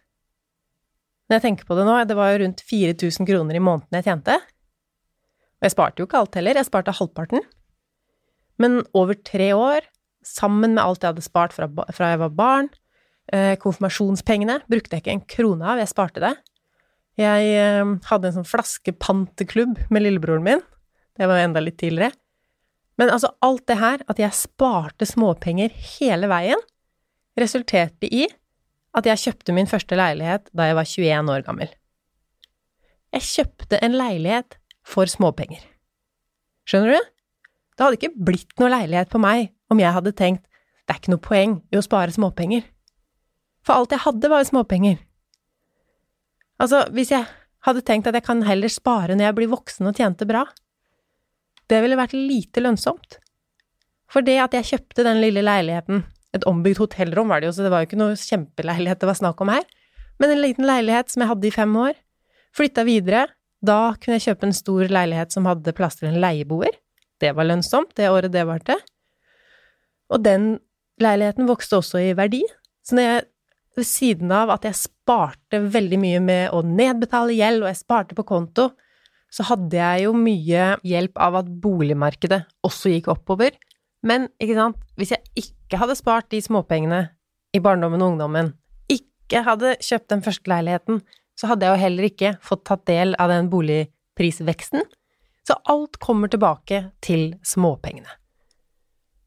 Når 1.29 1.39
jeg 1.39 1.45
tenker 1.47 1.69
på 1.69 1.77
det 1.79 1.87
nå, 1.89 1.97
det 2.09 2.17
var 2.19 2.33
jo 2.33 2.43
rundt 2.43 2.61
4000 2.69 3.29
kroner 3.29 3.57
i 3.57 3.63
måneden 3.63 4.01
jeg 4.01 4.09
tjente. 4.09 4.37
Og 4.37 5.69
jeg 5.69 5.75
sparte 5.77 6.03
jo 6.03 6.09
ikke 6.09 6.21
alt 6.21 6.37
heller, 6.37 6.59
jeg 6.59 6.69
sparte 6.69 6.97
halvparten. 6.99 7.45
Men 8.61 8.83
over 8.93 9.17
tre 9.17 9.53
år, 9.57 9.87
sammen 10.27 10.75
med 10.75 10.83
alt 10.83 11.03
jeg 11.03 11.15
hadde 11.15 11.25
spart 11.25 11.55
fra, 11.57 11.69
fra 11.95 12.13
jeg 12.13 12.21
var 12.21 12.35
barn, 12.37 12.69
eh, 13.33 13.55
konfirmasjonspengene 13.63 14.61
brukte 14.69 14.99
jeg 14.99 15.05
ikke 15.05 15.15
en 15.15 15.29
krone 15.37 15.69
av, 15.73 15.81
jeg 15.81 15.93
sparte 15.93 16.21
det. 16.21 16.35
Jeg 17.23 17.55
eh, 17.55 17.95
hadde 18.09 18.31
en 18.31 18.37
sånn 18.41 18.49
flaskepanteklubb 18.49 19.79
med 19.93 20.05
lillebroren 20.05 20.45
min. 20.47 20.63
Det 21.19 21.29
var 21.29 21.39
jo 21.39 21.47
enda 21.49 21.63
litt 21.63 21.79
tidligere. 21.81 22.17
Men 23.01 23.13
altså, 23.15 23.33
alt 23.45 23.65
det 23.71 23.79
her, 23.81 24.05
at 24.11 24.21
jeg 24.21 24.37
sparte 24.37 25.09
småpenger 25.09 25.73
hele 25.97 26.29
veien, 26.31 26.61
resulterte 27.39 28.11
i 28.13 28.27
at 28.93 29.09
jeg 29.09 29.23
kjøpte 29.23 29.55
min 29.57 29.71
første 29.71 29.97
leilighet 29.97 30.51
da 30.53 30.69
jeg 30.69 30.77
var 30.77 30.89
21 30.89 31.33
år 31.33 31.47
gammel. 31.47 31.71
Jeg 33.13 33.29
kjøpte 33.29 33.81
en 33.85 33.97
leilighet 33.97 34.59
for 34.85 35.09
småpenger. 35.09 35.63
Skjønner 36.69 36.97
du? 36.97 37.11
Det 37.73 37.85
hadde 37.85 37.99
ikke 37.99 38.25
blitt 38.29 38.53
noe 38.61 38.73
leilighet 38.73 39.13
på 39.13 39.21
meg 39.23 39.53
om 39.73 39.81
jeg 39.81 39.97
hadde 39.97 40.13
tenkt 40.17 40.45
det 40.83 40.97
er 40.97 40.99
ikke 41.01 41.13
noe 41.15 41.23
poeng 41.23 41.53
i 41.73 41.79
å 41.79 41.85
spare 41.85 42.13
småpenger. 42.13 42.65
For 43.63 43.79
alt 43.79 43.95
jeg 43.95 44.03
hadde, 44.03 44.29
var 44.29 44.43
jo 44.43 44.49
småpenger. 44.51 44.99
Altså, 46.63 46.85
hvis 46.95 47.11
jeg 47.11 47.27
hadde 47.67 47.83
tenkt 47.87 48.07
at 48.07 48.17
jeg 48.19 48.27
kan 48.27 48.43
heller 48.47 48.71
spare 48.71 49.17
når 49.17 49.29
jeg 49.29 49.39
blir 49.39 49.53
voksen 49.53 49.91
og 49.91 49.99
tjente 49.99 50.29
bra, 50.29 50.45
det 51.71 51.81
ville 51.83 51.99
vært 51.99 52.15
lite 52.15 52.63
lønnsomt. 52.63 53.19
For 54.13 54.25
det 54.25 54.39
at 54.45 54.55
jeg 54.55 54.69
kjøpte 54.71 55.07
den 55.07 55.23
lille 55.23 55.43
leiligheten 55.43 56.05
et 56.33 56.47
ombygd 56.49 56.81
hotellrom 56.81 57.29
var 57.29 57.43
det 57.43 57.51
jo, 57.51 57.57
så 57.57 57.67
det 57.67 57.73
var 57.73 57.83
jo 57.83 57.91
ikke 57.91 58.01
noe 58.01 58.17
kjempeleilighet 58.17 59.03
det 59.03 59.09
var 59.09 59.19
snakk 59.19 59.41
om 59.45 59.53
her. 59.53 59.67
Men 60.21 60.33
en 60.33 60.41
liten 60.41 60.67
leilighet 60.69 61.13
som 61.13 61.25
jeg 61.25 61.33
hadde 61.33 61.49
i 61.49 61.55
fem 61.55 61.75
år. 61.77 61.97
Flytta 62.57 62.85
videre. 62.89 63.27
Da 63.63 63.95
kunne 64.01 64.17
jeg 64.17 64.27
kjøpe 64.31 64.49
en 64.49 64.57
stor 64.57 64.93
leilighet 64.97 65.35
som 65.35 65.47
hadde 65.49 65.75
plass 65.77 66.01
til 66.01 66.09
en 66.09 66.21
leieboer. 66.23 66.75
Det 67.23 67.35
var 67.37 67.47
lønnsomt, 67.47 67.93
det 67.99 68.09
året 68.11 68.33
det 68.35 68.47
varte. 68.49 68.79
Og 70.13 70.25
den 70.25 70.57
leiligheten 71.03 71.49
vokste 71.49 71.79
også 71.81 72.01
i 72.01 72.17
verdi. 72.17 72.43
Så 72.83 72.97
når 72.97 73.09
jeg, 73.09 73.27
ved 73.77 73.89
siden 73.89 74.33
av 74.35 74.53
at 74.55 74.67
jeg 74.69 74.79
sparte 74.79 75.61
veldig 75.73 75.99
mye 76.01 76.23
med 76.25 76.55
å 76.55 76.63
nedbetale 76.67 77.37
gjeld, 77.37 77.63
og 77.63 77.71
jeg 77.71 77.81
sparte 77.81 78.17
på 78.19 78.27
konto, 78.29 78.71
så 79.33 79.47
hadde 79.49 79.79
jeg 79.79 80.05
jo 80.05 80.13
mye 80.17 80.65
hjelp 80.85 81.17
av 81.25 81.39
at 81.41 81.49
boligmarkedet 81.63 82.43
også 82.67 82.93
gikk 82.93 83.09
oppover. 83.15 83.57
Men 84.05 84.29
ikke 84.43 84.59
sant, 84.59 84.81
hvis 85.01 85.15
jeg 85.15 85.47
ikke 85.47 85.81
hadde 85.81 85.97
spart 85.97 86.29
de 86.35 86.43
småpengene 86.45 87.07
i 87.57 87.63
barndommen 87.65 88.03
og 88.03 88.13
ungdommen, 88.13 88.53
ikke 88.93 89.45
hadde 89.47 89.79
kjøpt 89.81 90.11
den 90.13 90.25
første 90.27 90.53
leiligheten, 90.53 91.01
så 91.39 91.49
hadde 91.49 91.65
jeg 91.65 91.73
jo 91.73 91.85
heller 91.87 92.09
ikke 92.11 92.35
fått 92.45 92.67
tatt 92.69 92.85
del 92.91 93.17
av 93.23 93.33
den 93.33 93.49
boligprisveksten. 93.53 94.85
Så 95.49 95.57
alt 95.71 95.97
kommer 96.03 96.31
tilbake 96.31 96.85
til 97.03 97.33
småpengene. 97.47 98.19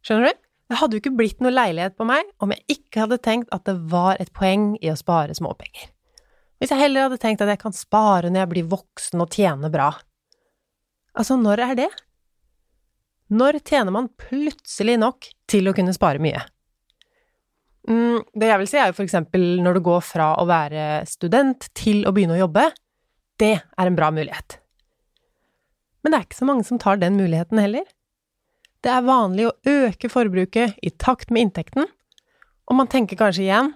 Skjønner 0.05 0.29
du? 0.29 0.44
Det 0.65 0.79
hadde 0.79 0.97
jo 0.97 1.03
ikke 1.03 1.17
blitt 1.17 1.43
noe 1.45 1.53
leilighet 1.53 1.93
på 1.97 2.07
meg 2.09 2.25
om 2.41 2.53
jeg 2.53 2.79
ikke 2.79 3.03
hadde 3.03 3.21
tenkt 3.21 3.51
at 3.53 3.67
det 3.69 3.75
var 3.91 4.17
et 4.21 4.31
poeng 4.33 4.73
i 4.81 4.89
å 4.89 4.97
spare 4.97 5.35
småpenger. 5.37 5.91
Hvis 6.57 6.71
jeg 6.71 6.81
heller 6.81 7.05
hadde 7.05 7.19
tenkt 7.21 7.43
at 7.43 7.51
jeg 7.51 7.61
kan 7.61 7.75
spare 7.75 8.31
når 8.31 8.41
jeg 8.41 8.51
blir 8.53 8.71
voksen 8.71 9.21
og 9.21 9.35
tjener 9.35 9.71
bra. 9.73 9.91
Altså, 11.15 11.37
når 11.37 11.61
er 11.67 11.77
det? 11.83 11.91
Når 13.35 13.59
tjener 13.65 13.93
man 13.93 14.09
plutselig 14.21 14.97
nok 15.01 15.29
til 15.49 15.69
å 15.69 15.73
kunne 15.75 15.93
spare 15.95 16.21
mye? 16.23 16.41
Mm, 17.85 18.23
det 18.33 18.49
jeg 18.49 18.61
vil 18.61 18.69
si, 18.69 18.77
er 18.81 18.89
jo 18.89 18.97
for 18.97 19.05
eksempel 19.05 19.43
når 19.61 19.77
du 19.77 19.85
går 19.85 20.01
fra 20.05 20.31
å 20.41 20.47
være 20.49 21.03
student 21.09 21.67
til 21.77 22.05
å 22.07 22.13
begynne 22.15 22.37
å 22.37 22.45
jobbe. 22.45 22.69
Det 23.37 23.55
er 23.59 23.89
en 23.89 23.97
bra 23.97 24.09
mulighet. 24.15 24.57
Men 26.01 26.13
det 26.13 26.17
er 26.17 26.27
ikke 26.27 26.39
så 26.39 26.47
mange 26.49 26.65
som 26.65 26.79
tar 26.81 27.01
den 27.01 27.17
muligheten 27.19 27.61
heller. 27.61 27.85
Det 28.85 28.91
er 28.93 29.01
vanlig 29.01 29.47
å 29.49 29.55
øke 29.65 30.11
forbruket 30.13 30.75
i 30.85 30.91
takt 30.93 31.31
med 31.33 31.47
inntekten, 31.47 31.87
og 32.69 32.77
man 32.77 32.89
tenker 32.89 33.17
kanskje 33.17 33.47
igjen 33.47 33.71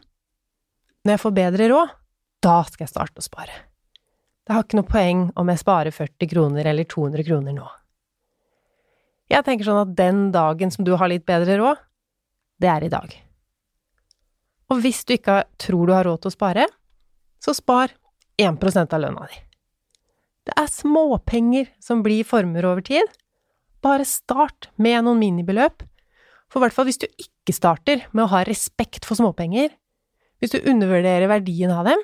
når 1.02 1.16
jeg 1.16 1.22
får 1.24 1.34
bedre 1.34 1.70
råd, 1.72 1.94
da 2.46 2.60
skal 2.68 2.86
jeg 2.86 2.92
starte 2.92 3.24
å 3.24 3.26
spare. 3.26 3.56
Det 4.46 4.54
har 4.54 4.66
ikke 4.66 4.78
noe 4.78 4.90
poeng 4.90 5.24
om 5.40 5.50
jeg 5.50 5.62
sparer 5.62 5.96
40 5.96 6.30
kroner 6.30 6.70
eller 6.70 6.86
200 6.90 7.26
kroner 7.26 7.56
nå. 7.58 7.66
Jeg 9.30 9.46
tenker 9.46 9.66
sånn 9.66 9.82
at 9.82 9.96
den 9.98 10.22
dagen 10.34 10.74
som 10.74 10.86
du 10.86 10.94
har 10.98 11.10
litt 11.10 11.26
bedre 11.26 11.58
råd, 11.58 11.82
det 12.62 12.70
er 12.70 12.86
i 12.86 12.92
dag. 12.94 13.14
Og 14.70 14.82
hvis 14.84 15.02
du 15.06 15.16
ikke 15.16 15.44
tror 15.62 15.90
du 15.90 15.94
har 15.96 16.06
råd 16.06 16.22
til 16.22 16.30
å 16.30 16.36
spare, 16.38 16.68
så 17.42 17.56
spar 17.58 17.96
1 18.38 18.62
av 18.86 19.02
lønna 19.02 19.26
di. 19.26 19.42
Det 20.46 20.54
er 20.54 20.70
småpenger 20.70 21.74
som 21.82 22.06
blir 22.06 22.26
formuer 22.26 22.70
over 22.70 22.86
tid. 22.86 23.10
Bare 23.86 24.08
start 24.08 24.70
med 24.78 25.06
noen 25.06 25.22
minibeløp. 25.22 25.86
For 26.50 26.60
i 26.60 26.66
hvert 26.66 26.76
fall 26.76 26.88
hvis 26.90 27.02
du 27.02 27.08
ikke 27.22 27.56
starter 27.56 28.08
med 28.12 28.26
å 28.26 28.32
ha 28.34 28.44
respekt 28.48 29.06
for 29.08 29.20
småpenger, 29.20 29.70
hvis 30.40 30.56
du 30.56 30.64
undervurderer 30.64 31.30
verdien 31.30 31.72
av 31.76 31.86
dem, 31.88 32.02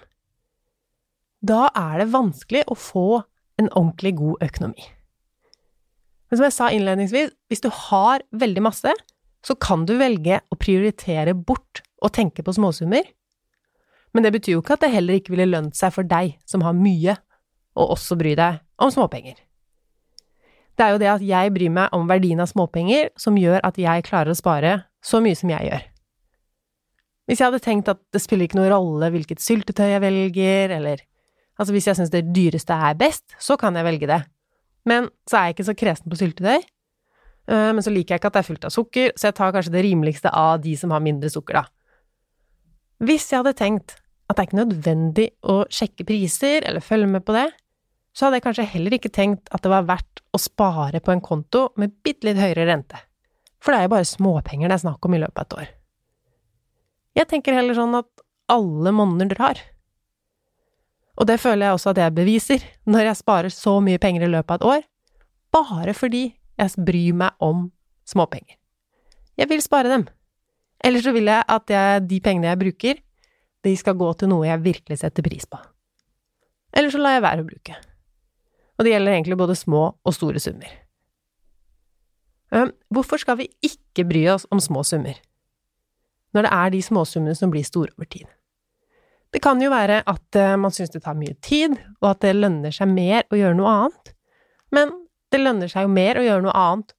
da 1.46 1.70
er 1.78 2.02
det 2.02 2.12
vanskelig 2.14 2.64
å 2.72 2.78
få 2.78 3.08
en 3.60 3.70
ordentlig 3.72 4.16
god 4.20 4.44
økonomi. 4.46 4.86
Men 6.30 6.40
som 6.40 6.46
jeg 6.48 6.56
sa 6.56 6.70
innledningsvis, 6.74 7.34
hvis 7.52 7.64
du 7.64 7.70
har 7.72 8.24
veldig 8.36 8.64
masse, 8.66 8.92
så 9.46 9.56
kan 9.62 9.86
du 9.86 9.94
velge 10.00 10.40
å 10.50 10.58
prioritere 10.58 11.36
bort 11.38 11.84
å 12.02 12.10
tenke 12.10 12.44
på 12.44 12.56
småsummer. 12.56 13.06
Men 14.14 14.26
det 14.26 14.34
betyr 14.34 14.56
jo 14.56 14.64
ikke 14.64 14.78
at 14.78 14.86
det 14.86 14.94
heller 14.96 15.20
ikke 15.20 15.36
ville 15.36 15.50
lønt 15.52 15.78
seg 15.78 15.94
for 15.94 16.08
deg 16.08 16.38
som 16.50 16.66
har 16.66 16.76
mye, 16.78 17.18
å 17.76 17.90
også 17.94 18.18
bry 18.18 18.34
deg 18.40 18.62
om 18.82 18.92
småpenger. 18.94 19.36
Det 20.76 20.84
er 20.84 20.94
jo 20.94 21.02
det 21.02 21.12
at 21.12 21.24
jeg 21.24 21.54
bryr 21.56 21.72
meg 21.72 21.94
om 21.96 22.08
verdien 22.10 22.42
av 22.44 22.50
småpenger 22.52 23.12
som 23.20 23.38
gjør 23.40 23.62
at 23.64 23.78
jeg 23.80 24.06
klarer 24.08 24.34
å 24.34 24.38
spare 24.38 24.78
så 25.06 25.22
mye 25.24 25.38
som 25.40 25.52
jeg 25.54 25.70
gjør. 25.70 25.84
Hvis 27.26 27.42
jeg 27.42 27.48
hadde 27.48 27.64
tenkt 27.64 27.90
at 27.90 28.02
det 28.14 28.22
spiller 28.22 28.46
ikke 28.46 28.60
noen 28.60 28.74
rolle 28.74 29.10
hvilket 29.14 29.42
syltetøy 29.42 29.88
jeg 29.88 30.04
velger, 30.04 30.76
eller 30.78 31.02
altså 31.58 31.74
hvis 31.74 31.88
jeg 31.90 31.98
syns 31.98 32.14
det 32.14 32.28
dyreste 32.36 32.76
er 32.76 32.98
best, 33.00 33.24
så 33.42 33.58
kan 33.58 33.78
jeg 33.78 33.88
velge 33.88 34.10
det. 34.12 34.22
Men 34.86 35.10
så 35.26 35.40
er 35.40 35.48
jeg 35.48 35.56
ikke 35.56 35.70
så 35.72 35.78
kresen 35.80 36.12
på 36.12 36.20
syltetøy. 36.20 36.60
Eh, 37.50 37.72
men 37.74 37.82
så 37.82 37.94
liker 37.94 38.16
jeg 38.16 38.22
ikke 38.22 38.30
at 38.30 38.38
det 38.38 38.44
er 38.44 38.50
fullt 38.50 38.68
av 38.68 38.76
sukker, 38.76 39.16
så 39.18 39.30
jeg 39.30 39.38
tar 39.40 39.56
kanskje 39.56 39.74
det 39.74 39.86
rimeligste 39.88 40.30
av 40.30 40.60
de 40.62 40.76
som 40.78 40.94
har 40.94 41.04
mindre 41.06 41.32
sukker, 41.34 41.62
da. 41.62 41.66
Hvis 43.06 43.28
jeg 43.32 43.42
hadde 43.42 43.58
tenkt 43.58 43.98
at 44.30 44.38
det 44.38 44.44
er 44.44 44.48
ikke 44.50 44.62
nødvendig 44.62 45.28
å 45.46 45.58
sjekke 45.74 46.06
priser 46.08 46.66
eller 46.66 46.84
følge 46.84 47.10
med 47.10 47.26
på 47.26 47.36
det, 47.36 47.50
så 48.16 48.26
hadde 48.26 48.40
jeg 48.40 48.46
kanskje 48.46 48.70
heller 48.72 48.96
ikke 48.96 49.12
tenkt 49.12 49.50
at 49.52 49.64
det 49.66 49.72
var 49.72 49.88
verdt 49.90 50.22
å 50.32 50.40
spare 50.40 51.02
på 51.04 51.12
en 51.12 51.24
konto 51.24 51.68
med 51.80 51.98
bitte 52.06 52.30
litt 52.30 52.40
høyere 52.40 52.68
rente. 52.70 53.00
For 53.60 53.74
det 53.74 53.82
er 53.82 53.88
jo 53.88 53.96
bare 53.96 54.08
småpenger 54.08 54.72
det 54.72 54.78
er 54.78 54.86
snakk 54.86 55.08
om 55.08 55.16
i 55.18 55.20
løpet 55.20 55.42
av 55.42 55.48
et 55.48 55.58
år. 55.60 55.72
Jeg 57.16 57.30
tenker 57.32 57.56
heller 57.56 57.76
sånn 57.76 57.96
at 57.98 58.10
alle 58.52 58.92
monner 58.96 59.28
drar. 59.32 59.60
Og 61.16 61.28
det 61.28 61.40
føler 61.40 61.68
jeg 61.68 61.78
også 61.78 61.94
at 61.94 62.02
jeg 62.04 62.16
beviser 62.16 62.66
når 62.92 63.10
jeg 63.10 63.20
sparer 63.22 63.54
så 63.54 63.78
mye 63.84 64.00
penger 64.04 64.28
i 64.28 64.32
løpet 64.32 64.52
av 64.52 64.60
et 64.60 64.68
år, 64.72 64.86
bare 65.56 65.96
fordi 65.96 66.26
jeg 66.60 66.86
bryr 66.88 67.18
meg 67.20 67.44
om 67.44 67.70
småpenger. 68.08 68.56
Jeg 69.36 69.52
vil 69.52 69.64
spare 69.64 69.92
dem. 69.92 70.06
Eller 70.84 71.04
så 71.04 71.12
vil 71.16 71.28
jeg 71.32 71.44
at 71.52 71.72
jeg, 71.72 72.06
de 72.08 72.20
pengene 72.24 72.52
jeg 72.52 72.62
bruker, 72.62 73.02
de 73.66 73.74
skal 73.80 73.98
gå 73.98 74.12
til 74.20 74.32
noe 74.32 74.48
jeg 74.48 74.64
virkelig 74.64 75.02
setter 75.02 75.26
pris 75.26 75.48
på. 75.50 75.60
Eller 76.76 76.92
så 76.92 77.02
lar 77.02 77.18
jeg 77.18 77.26
være 77.26 77.44
å 77.44 77.48
bruke. 77.48 77.76
Og 78.76 78.86
det 78.86 78.92
gjelder 78.92 79.16
egentlig 79.16 79.38
både 79.40 79.56
små 79.56 79.84
og 80.04 80.16
store 80.16 80.42
summer. 80.44 80.72
Hvorfor 82.94 83.20
skal 83.20 83.40
vi 83.40 83.50
ikke 83.66 84.06
bry 84.08 84.26
oss 84.32 84.46
om 84.52 84.62
små 84.64 84.84
summer, 84.88 85.18
når 86.36 86.46
det 86.46 86.52
er 86.54 86.74
de 86.76 86.82
småsummene 86.84 87.36
som 87.36 87.52
blir 87.52 87.66
store 87.68 87.92
over 87.98 88.08
tid? 88.12 88.28
Det 89.34 89.42
kan 89.44 89.60
jo 89.60 89.72
være 89.72 90.00
at 90.08 90.38
eh, 90.40 90.54
man 90.56 90.72
syns 90.72 90.94
det 90.94 91.02
tar 91.04 91.18
mye 91.20 91.36
tid, 91.44 91.74
og 92.00 92.14
at 92.14 92.22
det 92.24 92.38
lønner 92.38 92.72
seg 92.72 92.88
mer 92.88 93.26
å 93.28 93.40
gjøre 93.40 93.58
noe 93.58 93.74
annet, 93.74 94.14
men 94.72 94.94
det 95.34 95.42
lønner 95.42 95.72
seg 95.72 95.88
jo 95.88 95.92
mer 95.92 96.20
å 96.20 96.24
gjøre 96.24 96.46
noe 96.46 96.56
annet 96.56 96.94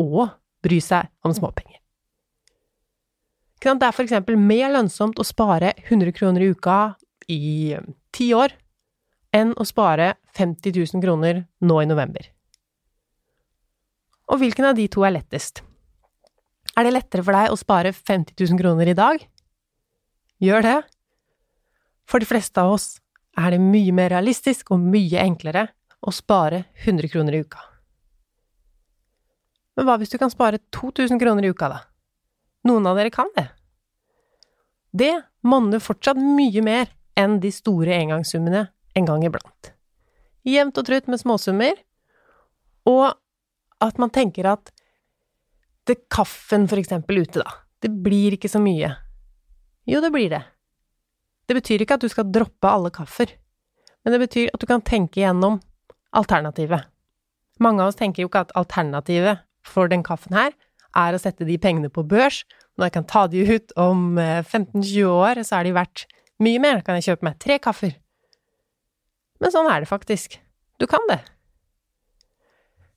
og 0.00 0.30
bry 0.64 0.78
seg 0.80 1.10
om 1.26 1.34
småpenger. 1.36 1.82
Det 3.62 3.86
er 3.86 3.94
for 3.94 4.06
eksempel 4.06 4.38
mer 4.40 4.72
lønnsomt 4.72 5.20
å 5.20 5.26
spare 5.26 5.74
100 5.84 6.14
kroner 6.16 6.42
i 6.46 6.50
uka 6.54 6.78
i 7.28 7.42
eh, 7.76 7.84
ti 8.14 8.32
år 8.36 8.56
enn 9.32 9.52
å 9.56 9.66
spare 9.66 10.14
50 10.36 10.76
000 10.76 11.02
kroner 11.02 11.44
nå 11.64 11.80
i 11.82 11.88
november. 11.88 12.28
Og 14.32 14.40
hvilken 14.40 14.68
av 14.68 14.76
de 14.78 14.86
to 14.92 15.04
er 15.04 15.16
lettest? 15.16 15.62
Er 16.76 16.86
det 16.86 16.94
lettere 16.94 17.24
for 17.24 17.36
deg 17.36 17.52
å 17.52 17.58
spare 17.60 17.92
50 17.92 18.36
000 18.38 18.60
kroner 18.60 18.88
i 18.88 18.96
dag? 18.96 19.24
Gjør 20.42 20.64
det. 20.64 20.78
For 22.08 22.22
de 22.22 22.28
fleste 22.28 22.60
av 22.60 22.72
oss 22.76 22.96
er 23.38 23.54
det 23.54 23.60
mye 23.64 23.92
mer 23.96 24.12
realistisk 24.12 24.72
og 24.72 24.80
mye 24.80 25.20
enklere 25.20 25.66
å 26.02 26.12
spare 26.12 26.64
100 26.84 27.12
kroner 27.12 27.36
i 27.36 27.42
uka. 27.44 27.60
Men 29.76 29.88
hva 29.88 29.96
hvis 30.00 30.12
du 30.12 30.18
kan 30.20 30.32
spare 30.32 30.60
2000 30.74 31.20
kroner 31.20 31.46
i 31.46 31.52
uka, 31.52 31.68
da? 31.72 31.80
Noen 32.68 32.86
av 32.86 32.98
dere 32.98 33.12
kan 33.12 33.30
det. 33.36 33.48
Det 34.92 35.14
monner 35.48 35.80
fortsatt 35.80 36.20
mye 36.20 36.62
mer 36.64 36.90
enn 37.18 37.38
de 37.40 37.52
store 37.52 37.96
engangssummene 37.96 38.66
en 38.98 39.08
gang 39.08 39.24
iblant. 39.26 39.72
Jevnt 40.46 40.78
og 40.80 40.86
trutt 40.88 41.10
med 41.10 41.20
småsummer, 41.22 41.76
og 42.88 43.12
at 43.82 43.98
man 44.02 44.10
tenker 44.14 44.48
at 44.50 44.72
det 45.86 46.04
kaffen 46.12 46.68
for 46.70 46.78
eksempel 46.78 47.22
ute, 47.22 47.42
da, 47.42 47.58
det 47.82 47.90
blir 48.04 48.36
ikke 48.36 48.50
så 48.50 48.62
mye. 48.62 48.92
Jo, 49.88 50.02
det 50.02 50.12
blir 50.14 50.30
det. 50.30 50.42
Det 51.50 51.58
betyr 51.58 51.82
ikke 51.82 51.98
at 51.98 52.04
du 52.04 52.10
skal 52.10 52.30
droppe 52.30 52.70
alle 52.70 52.92
kaffer, 52.94 53.34
men 54.02 54.14
det 54.14 54.22
betyr 54.22 54.50
at 54.54 54.62
du 54.62 54.68
kan 54.70 54.82
tenke 54.82 55.22
gjennom 55.22 55.60
alternativet. 56.14 56.86
Mange 57.62 57.82
av 57.82 57.92
oss 57.92 57.98
tenker 57.98 58.24
jo 58.24 58.30
ikke 58.30 58.46
at 58.46 58.54
alternativet 58.58 59.42
for 59.66 59.90
den 59.90 60.02
kaffen 60.06 60.34
her 60.34 60.54
er 60.98 61.14
å 61.14 61.20
sette 61.20 61.46
de 61.48 61.58
pengene 61.60 61.90
på 61.92 62.04
børs. 62.06 62.42
Når 62.76 62.88
jeg 62.88 62.94
kan 62.96 63.08
ta 63.08 63.26
de 63.30 63.44
ut 63.46 63.74
om 63.80 64.16
15-20 64.18 64.88
eh, 64.92 65.08
år, 65.08 65.42
så 65.46 65.58
er 65.58 65.68
de 65.68 65.74
verdt 65.76 66.06
mye 66.42 66.62
mer. 66.62 66.80
Da 66.80 66.86
kan 66.86 66.98
jeg 66.98 67.10
kjøpe 67.10 67.28
meg 67.28 67.38
tre 67.42 67.58
kaffer. 67.62 67.94
Men 69.42 69.52
sånn 69.54 69.68
er 69.70 69.82
det 69.82 69.90
faktisk. 69.90 70.38
Du 70.78 70.86
kan 70.90 71.02
det. 71.10 71.18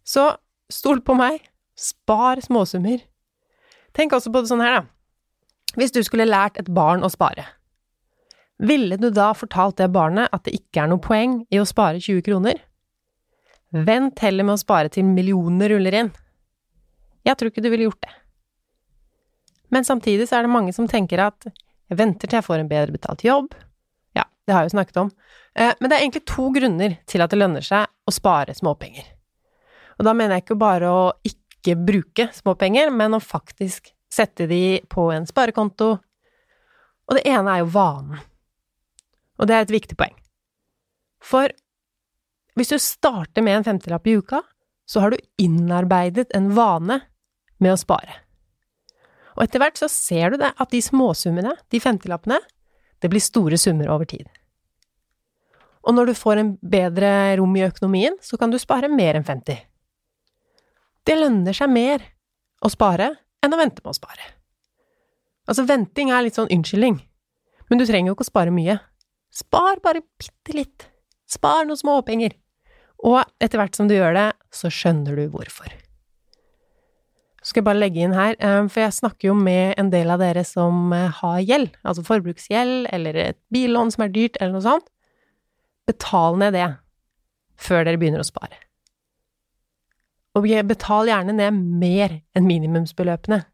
Så 0.06 0.30
stol 0.72 1.02
på 1.02 1.18
meg. 1.18 1.42
Spar 1.76 2.40
småsummer. 2.46 3.02
Tenk 3.98 4.14
også 4.16 4.32
på 4.32 4.44
det 4.44 4.52
sånn 4.52 4.64
her, 4.64 4.78
da. 4.78 4.84
Hvis 5.76 5.92
du 5.92 6.00
skulle 6.06 6.28
lært 6.30 6.60
et 6.62 6.70
barn 6.72 7.04
å 7.04 7.12
spare, 7.12 7.44
ville 8.64 8.96
du 8.96 9.10
da 9.12 9.34
fortalt 9.36 9.82
det 9.82 9.90
barnet 9.92 10.32
at 10.32 10.46
det 10.46 10.54
ikke 10.56 10.86
er 10.86 10.92
noe 10.92 11.04
poeng 11.04 11.42
i 11.52 11.60
å 11.60 11.68
spare 11.68 12.00
20 12.00 12.24
kroner? 12.24 12.62
Vent 13.76 14.22
heller 14.24 14.48
med 14.48 14.56
å 14.56 14.62
spare 14.62 14.92
til 14.94 15.04
millioner 15.08 15.74
ruller 15.74 15.98
inn. 16.00 16.14
Jeg 17.28 17.36
tror 17.36 17.52
ikke 17.52 17.66
du 17.66 17.72
ville 17.74 17.90
gjort 17.90 18.06
det. 18.06 18.14
Men 19.74 19.84
samtidig 19.84 20.30
så 20.30 20.38
er 20.38 20.46
det 20.46 20.54
mange 20.54 20.72
som 20.76 20.88
tenker 20.88 21.20
at 21.26 21.50
jeg 21.50 22.00
venter 22.00 22.30
til 22.30 22.40
jeg 22.40 22.46
får 22.46 22.62
en 22.62 22.70
bedre 22.72 22.96
betalt 22.96 23.26
jobb. 23.26 23.52
Det 24.46 24.54
har 24.54 24.64
jeg 24.64 24.72
jo 24.72 24.76
snakket 24.76 25.02
om. 25.02 25.12
Eh, 25.58 25.74
men 25.80 25.90
det 25.90 25.98
er 25.98 26.06
egentlig 26.06 26.26
to 26.30 26.50
grunner 26.54 26.98
til 27.10 27.24
at 27.26 27.34
det 27.34 27.40
lønner 27.42 27.66
seg 27.66 27.90
å 28.06 28.14
spare 28.14 28.56
småpenger. 28.58 29.08
Og 29.98 30.08
da 30.08 30.14
mener 30.14 30.38
jeg 30.38 30.46
ikke 30.46 30.60
bare 30.60 30.92
å 30.92 31.04
ikke 31.26 31.78
bruke 31.82 32.30
småpenger, 32.36 32.92
men 32.94 33.18
å 33.18 33.24
faktisk 33.24 33.90
sette 34.12 34.48
de 34.50 34.80
på 34.92 35.10
en 35.14 35.26
sparekonto. 35.28 35.96
Og 37.06 37.18
det 37.18 37.26
ene 37.30 37.56
er 37.56 37.64
jo 37.64 37.72
vanen. 37.74 38.22
Og 39.40 39.50
det 39.50 39.56
er 39.56 39.66
et 39.66 39.74
viktig 39.74 39.98
poeng. 40.00 40.14
For 41.26 41.52
hvis 42.56 42.72
du 42.72 42.78
starter 42.80 43.44
med 43.44 43.60
en 43.60 43.66
femtelapp 43.68 44.06
i 44.08 44.16
uka, 44.20 44.44
så 44.86 45.02
har 45.02 45.12
du 45.12 45.18
innarbeidet 45.42 46.30
en 46.38 46.52
vane 46.56 47.02
med 47.58 47.74
å 47.74 47.80
spare. 47.80 48.22
Og 49.36 49.44
etter 49.44 49.60
hvert 49.60 49.80
så 49.80 49.90
ser 49.92 50.32
du 50.32 50.40
det, 50.40 50.54
at 50.56 50.72
de 50.72 50.80
småsummene, 50.84 51.56
de 51.74 51.82
femtilappene, 51.84 52.38
det 53.02 53.12
blir 53.12 53.24
store 53.24 53.58
summer 53.60 53.90
over 53.92 54.08
tid. 54.10 54.28
Og 55.86 55.94
når 55.94 56.10
du 56.10 56.18
får 56.18 56.42
en 56.42 56.54
bedre 56.66 57.10
rom 57.38 57.54
i 57.58 57.66
økonomien, 57.68 58.16
så 58.22 58.40
kan 58.42 58.54
du 58.54 58.58
spare 58.62 58.90
mer 58.90 59.20
enn 59.20 59.28
50. 59.28 59.60
Det 61.06 61.18
lønner 61.20 61.54
seg 61.54 61.70
mer 61.70 62.02
å 62.66 62.72
spare 62.74 63.12
enn 63.46 63.54
å 63.54 63.60
vente 63.60 63.84
med 63.84 63.94
å 63.94 63.98
spare. 63.98 64.32
Altså, 65.46 65.68
venting 65.70 66.10
er 66.10 66.26
litt 66.26 66.40
sånn 66.40 66.50
unnskyldning, 66.50 66.98
men 67.70 67.82
du 67.82 67.86
trenger 67.86 68.10
jo 68.10 68.18
ikke 68.18 68.26
å 68.26 68.32
spare 68.32 68.54
mye. 68.54 68.80
Spar 69.36 69.82
bare 69.84 70.02
bitte 70.18 70.58
litt. 70.58 70.88
Spar 71.30 71.68
noen 71.68 71.78
småpenger. 71.78 72.34
Og 73.06 73.20
etter 73.44 73.60
hvert 73.62 73.78
som 73.78 73.90
du 73.90 73.94
gjør 73.98 74.16
det, 74.18 74.30
så 74.50 74.72
skjønner 74.74 75.20
du 75.20 75.28
hvorfor. 75.34 75.70
Skal 77.46 77.62
jeg 77.62 77.68
bare 77.68 77.78
legge 77.78 78.02
inn 78.02 78.16
her, 78.18 78.34
eh, 78.42 78.64
for 78.74 78.82
jeg 78.82 78.98
snakker 78.98 79.30
jo 79.30 79.36
med 79.38 79.76
en 79.78 79.92
del 79.94 80.10
av 80.10 80.22
dere 80.24 80.42
som 80.48 80.90
eh, 80.96 81.12
har 81.22 81.40
gjeld, 81.46 81.76
altså 81.86 82.06
forbruksgjeld 82.08 82.90
eller 82.96 83.20
et 83.22 83.40
billån 83.54 83.94
som 83.94 84.08
er 84.08 84.14
dyrt, 84.16 84.40
eller 84.40 84.56
noe 84.58 84.66
sånt. 84.66 84.88
Betal 85.86 86.40
ned 86.42 86.58
det 86.58 86.72
før 87.62 87.86
dere 87.86 88.02
begynner 88.02 88.24
å 88.24 88.28
spare. 88.28 88.58
Og 90.36 90.50
betal 90.68 91.08
gjerne 91.08 91.36
ned 91.38 91.56
mer 91.80 92.18
enn 92.36 92.50
minimumsbeløpene. 92.50 93.46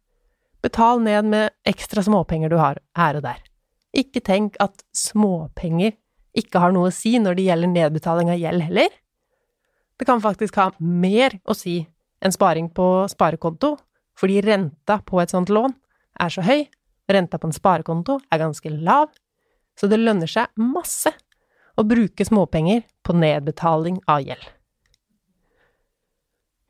Betal 0.64 1.04
ned 1.04 1.28
med 1.30 1.54
ekstra 1.68 2.02
småpenger 2.06 2.50
du 2.50 2.58
har 2.58 2.80
her 2.98 3.20
og 3.20 3.26
der. 3.28 3.44
Ikke 3.98 4.24
tenk 4.24 4.56
at 4.64 4.86
småpenger 4.96 5.98
ikke 6.38 6.62
har 6.64 6.74
noe 6.74 6.90
å 6.90 6.96
si 6.96 7.18
når 7.20 7.38
det 7.38 7.48
gjelder 7.50 7.74
nedbetaling 7.76 8.32
av 8.32 8.40
gjeld 8.40 8.66
heller. 8.70 8.94
Det 10.00 10.08
kan 10.08 10.24
faktisk 10.24 10.58
ha 10.58 10.72
mer 10.80 11.36
å 11.44 11.54
si 11.58 11.84
enn 12.22 12.34
sparing 12.34 12.70
på 12.74 12.88
sparekonto, 13.12 13.76
fordi 14.18 14.42
renta 14.46 15.00
på 15.06 15.22
et 15.22 15.34
sånt 15.34 15.50
lån 15.50 15.74
er 16.22 16.34
så 16.34 16.44
høy, 16.46 16.66
renta 17.12 17.40
på 17.42 17.50
en 17.50 17.56
sparekonto 17.56 18.20
er 18.32 18.42
ganske 18.44 18.72
lav, 18.72 19.10
så 19.80 19.90
det 19.90 20.00
lønner 20.02 20.30
seg 20.30 20.52
masse 20.60 21.14
å 21.80 21.86
bruke 21.88 22.26
småpenger 22.28 22.84
på 23.06 23.16
nedbetaling 23.18 24.02
av 24.12 24.26
gjeld. 24.26 24.44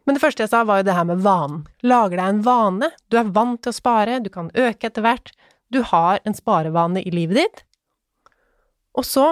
Men 0.06 0.18
det 0.18 0.24
første 0.24 0.46
jeg 0.46 0.52
sa, 0.52 0.64
var 0.66 0.82
jo 0.82 0.88
det 0.88 0.96
her 0.98 1.06
med 1.08 1.22
vanen. 1.24 1.62
Lager 1.86 2.18
deg 2.18 2.30
en 2.32 2.44
vane, 2.46 2.90
du 3.12 3.20
er 3.20 3.34
vant 3.36 3.60
til 3.62 3.74
å 3.74 3.78
spare, 3.78 4.22
du 4.24 4.32
kan 4.34 4.50
øke 4.58 4.90
etter 4.90 5.06
hvert, 5.06 5.30
du 5.72 5.82
har 5.88 6.20
en 6.28 6.36
sparevane 6.36 7.04
i 7.06 7.14
livet 7.14 7.38
ditt. 7.38 7.62
Og 8.98 9.06
så 9.08 9.28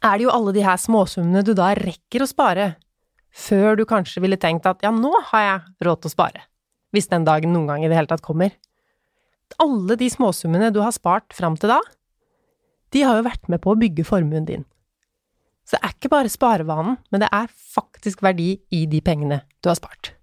er 0.00 0.16
det 0.16 0.24
jo 0.24 0.32
alle 0.32 0.54
de 0.56 0.64
her 0.64 0.80
småsummene 0.80 1.44
du 1.46 1.52
da 1.54 1.74
rekker 1.76 2.24
å 2.24 2.30
spare, 2.30 2.72
før 3.30 3.78
du 3.78 3.84
kanskje 3.88 4.22
ville 4.24 4.38
tenkt 4.40 4.66
at 4.68 4.82
ja, 4.84 4.92
nå 4.94 5.12
har 5.30 5.46
jeg 5.46 5.86
råd 5.86 6.02
til 6.02 6.10
å 6.10 6.14
spare, 6.14 6.44
hvis 6.94 7.10
den 7.10 7.26
dagen 7.28 7.54
noen 7.54 7.70
gang 7.70 7.84
i 7.84 7.90
det 7.90 7.98
hele 7.98 8.10
tatt 8.10 8.24
kommer. 8.26 8.52
Alle 9.62 9.96
de 9.98 10.10
småsummene 10.10 10.70
du 10.74 10.80
har 10.82 10.94
spart 10.94 11.34
fram 11.34 11.56
til 11.58 11.72
da, 11.72 11.80
de 12.90 13.04
har 13.06 13.18
jo 13.18 13.26
vært 13.26 13.50
med 13.50 13.62
på 13.62 13.72
å 13.72 13.78
bygge 13.78 14.06
formuen 14.06 14.46
din. 14.48 14.64
Så 15.66 15.76
det 15.76 15.84
er 15.86 15.94
ikke 15.94 16.10
bare 16.10 16.32
sparevanen, 16.32 16.96
men 17.14 17.22
det 17.22 17.28
er 17.34 17.50
faktisk 17.50 18.24
verdi 18.26 18.56
i 18.74 18.86
de 18.90 18.98
pengene 19.06 19.44
du 19.62 19.70
har 19.70 19.78
spart. 19.78 20.16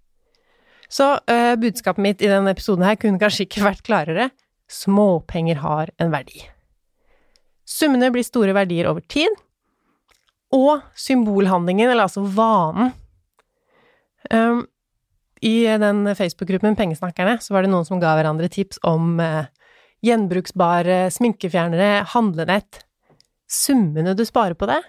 Så 0.92 1.18
øh, 1.20 1.56
budskapet 1.60 2.04
mitt 2.04 2.24
i 2.24 2.30
denne 2.32 2.52
episoden 2.52 2.86
her 2.88 3.00
kunne 3.00 3.20
kanskje 3.20 3.46
ikke 3.48 3.64
vært 3.64 3.84
klarere. 3.88 4.30
Småpenger 4.72 5.60
har 5.64 5.92
en 6.04 6.12
verdi. 6.12 6.42
Summene 7.68 8.10
blir 8.12 8.24
store 8.24 8.56
verdier 8.56 8.88
over 8.92 9.04
tid, 9.08 9.32
og 10.56 10.86
symbolhandlingen, 10.96 11.90
eller 11.92 12.08
altså 12.08 12.24
vanen 12.24 12.94
um, 14.32 14.64
I 15.44 15.68
den 15.82 16.06
Facebook-gruppen 16.16 16.78
Pengesnakkerne 16.80 17.38
så 17.44 17.56
var 17.56 17.66
det 17.66 17.72
noen 17.74 17.88
som 17.88 18.00
ga 18.00 18.14
hverandre 18.16 18.48
tips 18.52 18.80
om 18.88 19.18
uh, 19.20 19.50
gjenbruksbare 20.06 21.08
sminkefjernere, 21.12 22.06
handlenett 22.14 22.84
Summene 23.48 24.12
du 24.12 24.26
sparer 24.28 24.58
på 24.60 24.68
det, 24.68 24.82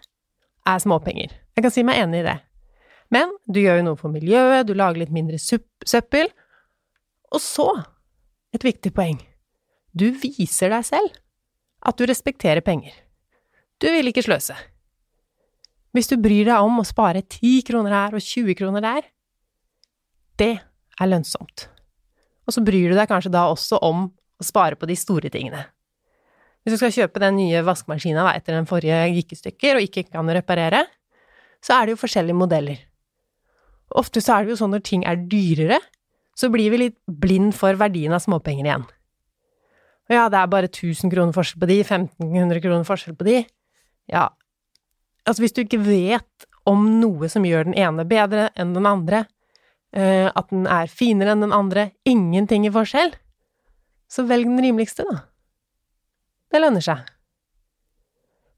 er 0.66 0.80
småpenger. 0.82 1.30
Jeg 1.54 1.64
kan 1.64 1.72
si 1.72 1.84
meg 1.86 2.00
enig 2.02 2.24
i 2.24 2.26
det. 2.26 2.38
Men 3.14 3.30
du 3.46 3.60
gjør 3.62 3.78
jo 3.80 3.84
noe 3.86 4.00
for 4.00 4.12
miljøet, 4.12 4.66
du 4.66 4.74
lager 4.76 5.04
litt 5.04 5.14
mindre 5.14 5.38
søppel. 5.38 6.28
Og 7.30 7.40
så, 7.42 7.68
et 8.54 8.66
viktig 8.66 8.92
poeng, 8.96 9.20
du 9.94 10.10
viser 10.10 10.74
deg 10.74 10.84
selv 10.90 11.14
at 11.86 11.98
du 11.98 12.04
respekterer 12.10 12.64
penger. 12.66 12.92
Du 13.78 13.86
vil 13.94 14.10
ikke 14.10 14.26
sløse. 14.26 14.56
Hvis 15.96 16.10
du 16.10 16.18
bryr 16.20 16.44
deg 16.50 16.60
om 16.60 16.80
å 16.80 16.86
spare 16.86 17.24
10 17.24 17.64
kroner 17.68 17.94
her 17.96 18.16
og 18.16 18.24
20 18.24 18.58
kroner 18.58 18.84
der, 18.84 19.08
det 20.38 20.54
er 20.58 21.10
lønnsomt. 21.10 21.68
Og 22.48 22.54
så 22.54 22.62
bryr 22.64 22.92
du 22.92 22.98
deg 22.98 23.08
kanskje 23.10 23.32
da 23.32 23.46
også 23.50 23.80
om 23.84 24.06
å 24.08 24.46
spare 24.46 24.78
på 24.78 24.88
de 24.88 24.96
store 24.98 25.30
tingene. 25.32 25.64
Hvis 26.62 26.76
du 26.76 26.80
skal 26.80 26.94
kjøpe 26.94 27.22
den 27.22 27.38
nye 27.38 27.62
vaskemaskina 27.64 28.28
etter 28.36 28.56
den 28.56 28.68
forrige 28.68 29.00
gikk 29.14 29.32
i 29.32 29.40
stykker 29.40 29.78
og 29.78 29.86
ikke 29.86 30.08
kan 30.10 30.28
reparere, 30.36 30.84
så 31.64 31.78
er 31.78 31.86
det 31.86 31.96
jo 31.96 32.02
forskjellige 32.02 32.38
modeller. 32.38 32.82
Ofte 33.98 34.20
så 34.20 34.36
er 34.36 34.44
det 34.44 34.52
jo 34.52 34.60
sånn 34.60 34.74
når 34.76 34.84
ting 34.84 35.04
er 35.08 35.20
dyrere, 35.30 35.80
så 36.38 36.50
blir 36.52 36.70
vi 36.70 36.82
litt 36.84 36.98
blind 37.08 37.54
for 37.56 37.78
verdien 37.80 38.12
av 38.14 38.22
småpenger 38.22 38.68
igjen. 38.68 38.84
Og 40.08 40.14
ja, 40.14 40.26
det 40.32 40.38
er 40.40 40.52
bare 40.52 40.70
1000 40.70 41.12
kroner 41.12 41.34
forskjell 41.36 41.62
på 41.62 41.68
de, 41.68 41.78
1500 41.82 42.62
kroner 42.64 42.86
forskjell 42.88 43.16
på 43.18 43.26
de. 43.26 43.40
Ja, 44.08 44.28
altså 45.28 45.44
hvis 45.44 45.54
du 45.56 45.62
ikke 45.62 45.82
vet 45.84 46.48
om 46.68 46.84
noe 47.00 47.28
som 47.32 47.46
gjør 47.46 47.68
den 47.68 47.76
ene 47.78 48.04
bedre 48.08 48.48
enn 48.58 48.74
den 48.76 48.88
andre, 48.88 49.24
eh, 49.96 50.28
at 50.28 50.50
den 50.52 50.66
er 50.68 50.90
finere 50.92 51.34
enn 51.34 51.44
den 51.44 51.54
andre, 51.54 51.90
ingenting 52.08 52.66
i 52.68 52.72
forskjell, 52.72 53.14
så 54.08 54.24
velg 54.28 54.48
den 54.48 54.60
rimeligste, 54.64 55.04
da. 55.08 55.22
Det 56.48 56.62
lønner 56.62 56.84
seg. 56.84 57.08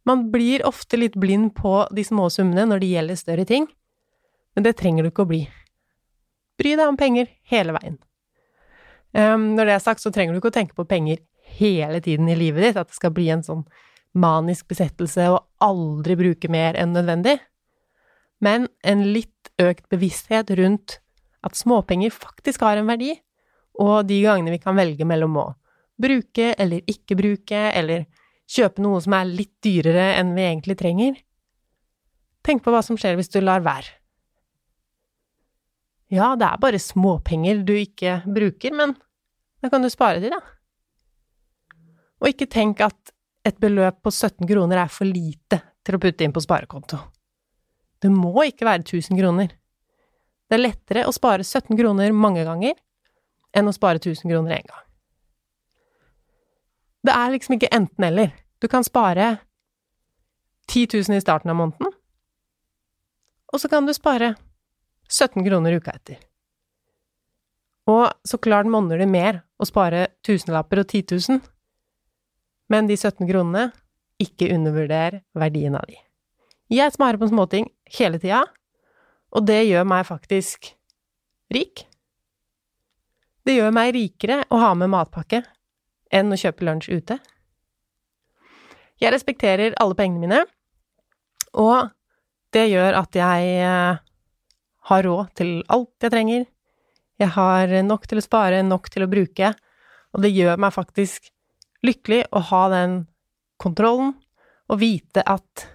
Man 0.06 0.28
blir 0.33 0.64
ofte 0.66 0.98
litt 0.98 1.16
blind 1.20 1.52
på 1.59 1.85
de 1.94 2.04
små 2.06 2.28
summene 2.33 2.64
når 2.70 2.83
det 2.83 2.92
gjelder 2.94 3.18
større 3.18 3.46
ting, 3.46 3.66
men 4.54 4.66
det 4.66 4.76
trenger 4.78 5.04
du 5.04 5.11
ikke 5.11 5.26
å 5.26 5.30
bli. 5.30 5.42
Bry 6.61 6.76
deg 6.76 6.87
om 6.87 6.98
penger 6.98 7.28
hele 7.50 7.74
veien. 7.76 7.98
Um, 9.11 9.56
når 9.56 9.66
det 9.66 9.74
er 9.74 9.83
sagt, 9.83 10.02
så 10.02 10.12
trenger 10.14 10.35
du 10.35 10.40
ikke 10.40 10.52
å 10.52 10.54
tenke 10.54 10.76
på 10.78 10.87
penger 10.87 11.22
hele 11.59 11.98
tiden 12.02 12.28
i 12.30 12.38
livet 12.38 12.62
ditt, 12.62 12.78
at 12.78 12.90
det 12.90 12.98
skal 12.98 13.14
bli 13.14 13.26
en 13.33 13.42
sånn 13.46 13.64
manisk 14.18 14.68
besettelse 14.70 15.28
og 15.30 15.44
aldri 15.62 16.16
bruke 16.18 16.50
mer 16.50 16.78
enn 16.78 16.94
nødvendig, 16.96 17.36
men 18.40 18.66
en 18.82 19.04
litt 19.12 19.52
økt 19.60 19.86
bevissthet 19.92 20.50
rundt 20.58 20.98
at 21.46 21.56
småpenger 21.56 22.12
faktisk 22.12 22.64
har 22.64 22.80
en 22.80 22.88
verdi, 22.88 23.14
og 23.80 24.08
de 24.08 24.18
gangene 24.24 24.52
vi 24.54 24.60
kan 24.62 24.76
velge 24.76 25.06
mellom 25.08 25.36
å 25.40 25.46
bruke 26.00 26.54
eller 26.58 26.84
ikke 26.90 27.16
bruke, 27.16 27.60
eller 27.76 28.06
kjøpe 28.50 28.82
noe 28.82 29.00
som 29.04 29.14
er 29.16 29.28
litt 29.28 29.54
dyrere 29.62 30.14
enn 30.18 30.34
vi 30.36 30.46
egentlig 30.48 30.76
trenger. 30.80 31.18
Tenk 32.44 32.64
på 32.64 32.72
hva 32.72 32.80
som 32.84 32.98
skjer 32.98 33.18
hvis 33.18 33.32
du 33.32 33.38
lar 33.44 33.62
være. 33.64 34.00
Ja, 36.10 36.32
det 36.34 36.48
er 36.48 36.58
bare 36.58 36.80
småpenger 36.82 37.60
du 37.62 37.76
ikke 37.76 38.20
bruker, 38.26 38.74
men 38.74 38.96
da 39.62 39.70
kan 39.70 39.84
du 39.84 39.90
spare 39.92 40.18
de, 40.22 40.32
da. 40.32 40.40
Og 42.20 42.32
ikke 42.32 42.48
tenk 42.50 42.82
at 42.82 43.12
et 43.46 43.57
beløp 43.61 44.03
på 44.05 44.12
17 44.12 44.46
kroner 44.48 44.83
er 44.83 44.92
for 44.92 45.09
lite 45.09 45.61
til 45.85 45.96
å 45.96 46.00
putte 46.03 46.24
inn 46.24 46.35
på 46.35 46.42
sparekonto. 46.44 46.98
Det 48.00 48.11
må 48.12 48.33
ikke 48.48 48.68
være 48.68 48.85
1000 48.85 49.18
kroner. 49.20 49.53
Det 50.48 50.57
er 50.57 50.64
lettere 50.64 51.07
å 51.07 51.14
spare 51.14 51.44
17 51.44 51.76
kroner 51.79 52.12
mange 52.16 52.44
ganger 52.44 52.76
enn 53.57 53.68
å 53.68 53.74
spare 53.74 54.00
1000 54.00 54.31
kroner 54.31 54.57
én 54.59 54.66
gang. 54.66 54.87
Det 57.07 57.14
er 57.16 57.33
liksom 57.33 57.57
ikke 57.57 57.72
enten-eller. 57.72 58.35
Du 58.61 58.68
kan 58.68 58.85
spare 58.85 59.38
10 60.68 61.00
000 61.09 61.16
i 61.16 61.22
starten 61.22 61.50
av 61.50 61.57
måneden, 61.57 61.94
og 63.50 63.59
så 63.61 63.68
kan 63.68 63.87
du 63.87 63.94
spare 63.96 64.35
17 65.11 65.42
kroner 65.46 65.79
uka 65.81 65.96
etter. 65.96 66.20
Og 67.90 68.07
så 68.22 68.38
klart 68.38 68.68
monner 68.70 69.00
det 69.00 69.09
mer 69.11 69.40
å 69.59 69.66
spare 69.66 70.07
tusenlapper 70.26 70.85
og 70.85 70.92
10 70.92 71.16
000, 71.16 71.40
men 72.70 72.88
de 72.88 72.96
17 72.96 73.26
kronene, 73.28 73.70
ikke 74.20 74.50
undervurder 74.54 75.20
verdien 75.38 75.76
av 75.78 75.87
de. 75.88 75.96
Jeg 76.70 76.92
smarer 76.94 77.18
på 77.18 77.30
småting 77.30 77.66
hele 77.96 78.20
tida, 78.22 78.44
og 79.35 79.46
det 79.48 79.62
gjør 79.64 79.88
meg 79.88 80.06
faktisk 80.06 80.70
rik. 81.54 81.87
Det 83.46 83.56
gjør 83.56 83.74
meg 83.74 83.94
rikere 83.96 84.42
å 84.52 84.61
ha 84.62 84.74
med 84.78 84.92
matpakke 84.92 85.42
enn 86.14 86.30
å 86.30 86.38
kjøpe 86.38 86.66
lunsj 86.66 86.92
ute. 86.92 87.16
Jeg 89.00 89.14
respekterer 89.14 89.74
alle 89.80 89.96
pengene 89.98 90.22
mine, 90.22 90.40
og 91.59 91.90
det 92.54 92.68
gjør 92.68 92.98
at 93.00 93.16
jeg 93.16 93.50
eh, 93.64 94.00
har 94.90 95.06
råd 95.06 95.35
til 95.40 95.52
alt 95.72 96.04
jeg 96.04 96.12
trenger. 96.12 96.46
Jeg 97.20 97.35
har 97.35 97.74
nok 97.87 98.06
til 98.11 98.20
å 98.20 98.24
spare, 98.24 98.62
nok 98.66 98.90
til 98.92 99.06
å 99.06 99.11
bruke, 99.11 99.52
og 100.14 100.24
det 100.24 100.33
gjør 100.35 100.61
meg 100.61 100.74
faktisk 100.74 101.30
lykkelig 101.86 102.24
å 102.32 102.42
ha 102.50 102.62
den 102.72 102.96
kontrollen 103.60 104.14
og 104.70 104.80
vite 104.80 105.24
at 105.26 105.66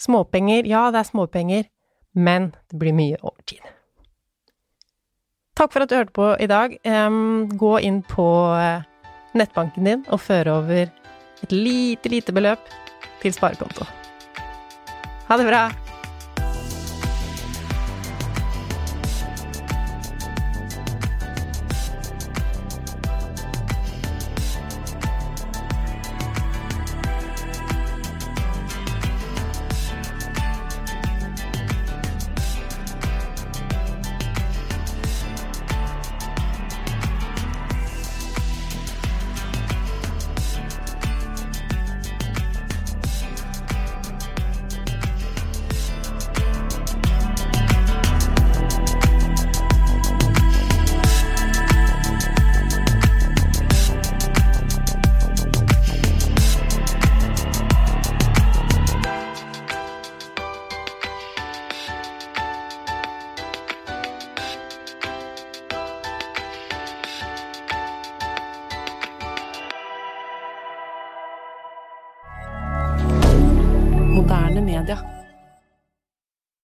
småpenger, 0.00 0.66
ja, 0.68 0.88
det 0.92 1.02
er 1.02 1.10
småpenger, 1.10 1.68
men 2.16 2.50
det 2.70 2.80
blir 2.80 2.96
mye 2.96 3.18
overtid. 3.22 3.62
Takk 5.60 5.74
for 5.74 5.84
at 5.84 5.90
du 5.90 5.98
hørte 5.98 6.16
på 6.16 6.30
i 6.40 6.48
dag. 6.48 6.76
Gå 7.60 7.72
inn 7.84 8.00
på 8.08 8.26
eh, 8.56 8.86
nettbanken 9.36 9.88
din 9.90 10.06
og 10.08 10.22
føre 10.24 10.56
over 10.62 10.88
et 11.44 11.52
lite, 11.52 12.12
lite 12.12 12.32
beløp 12.32 12.72
til 13.20 13.36
sparekonto. 13.36 13.84
Ha 15.28 15.36
det 15.36 15.48
bra! 15.52 15.68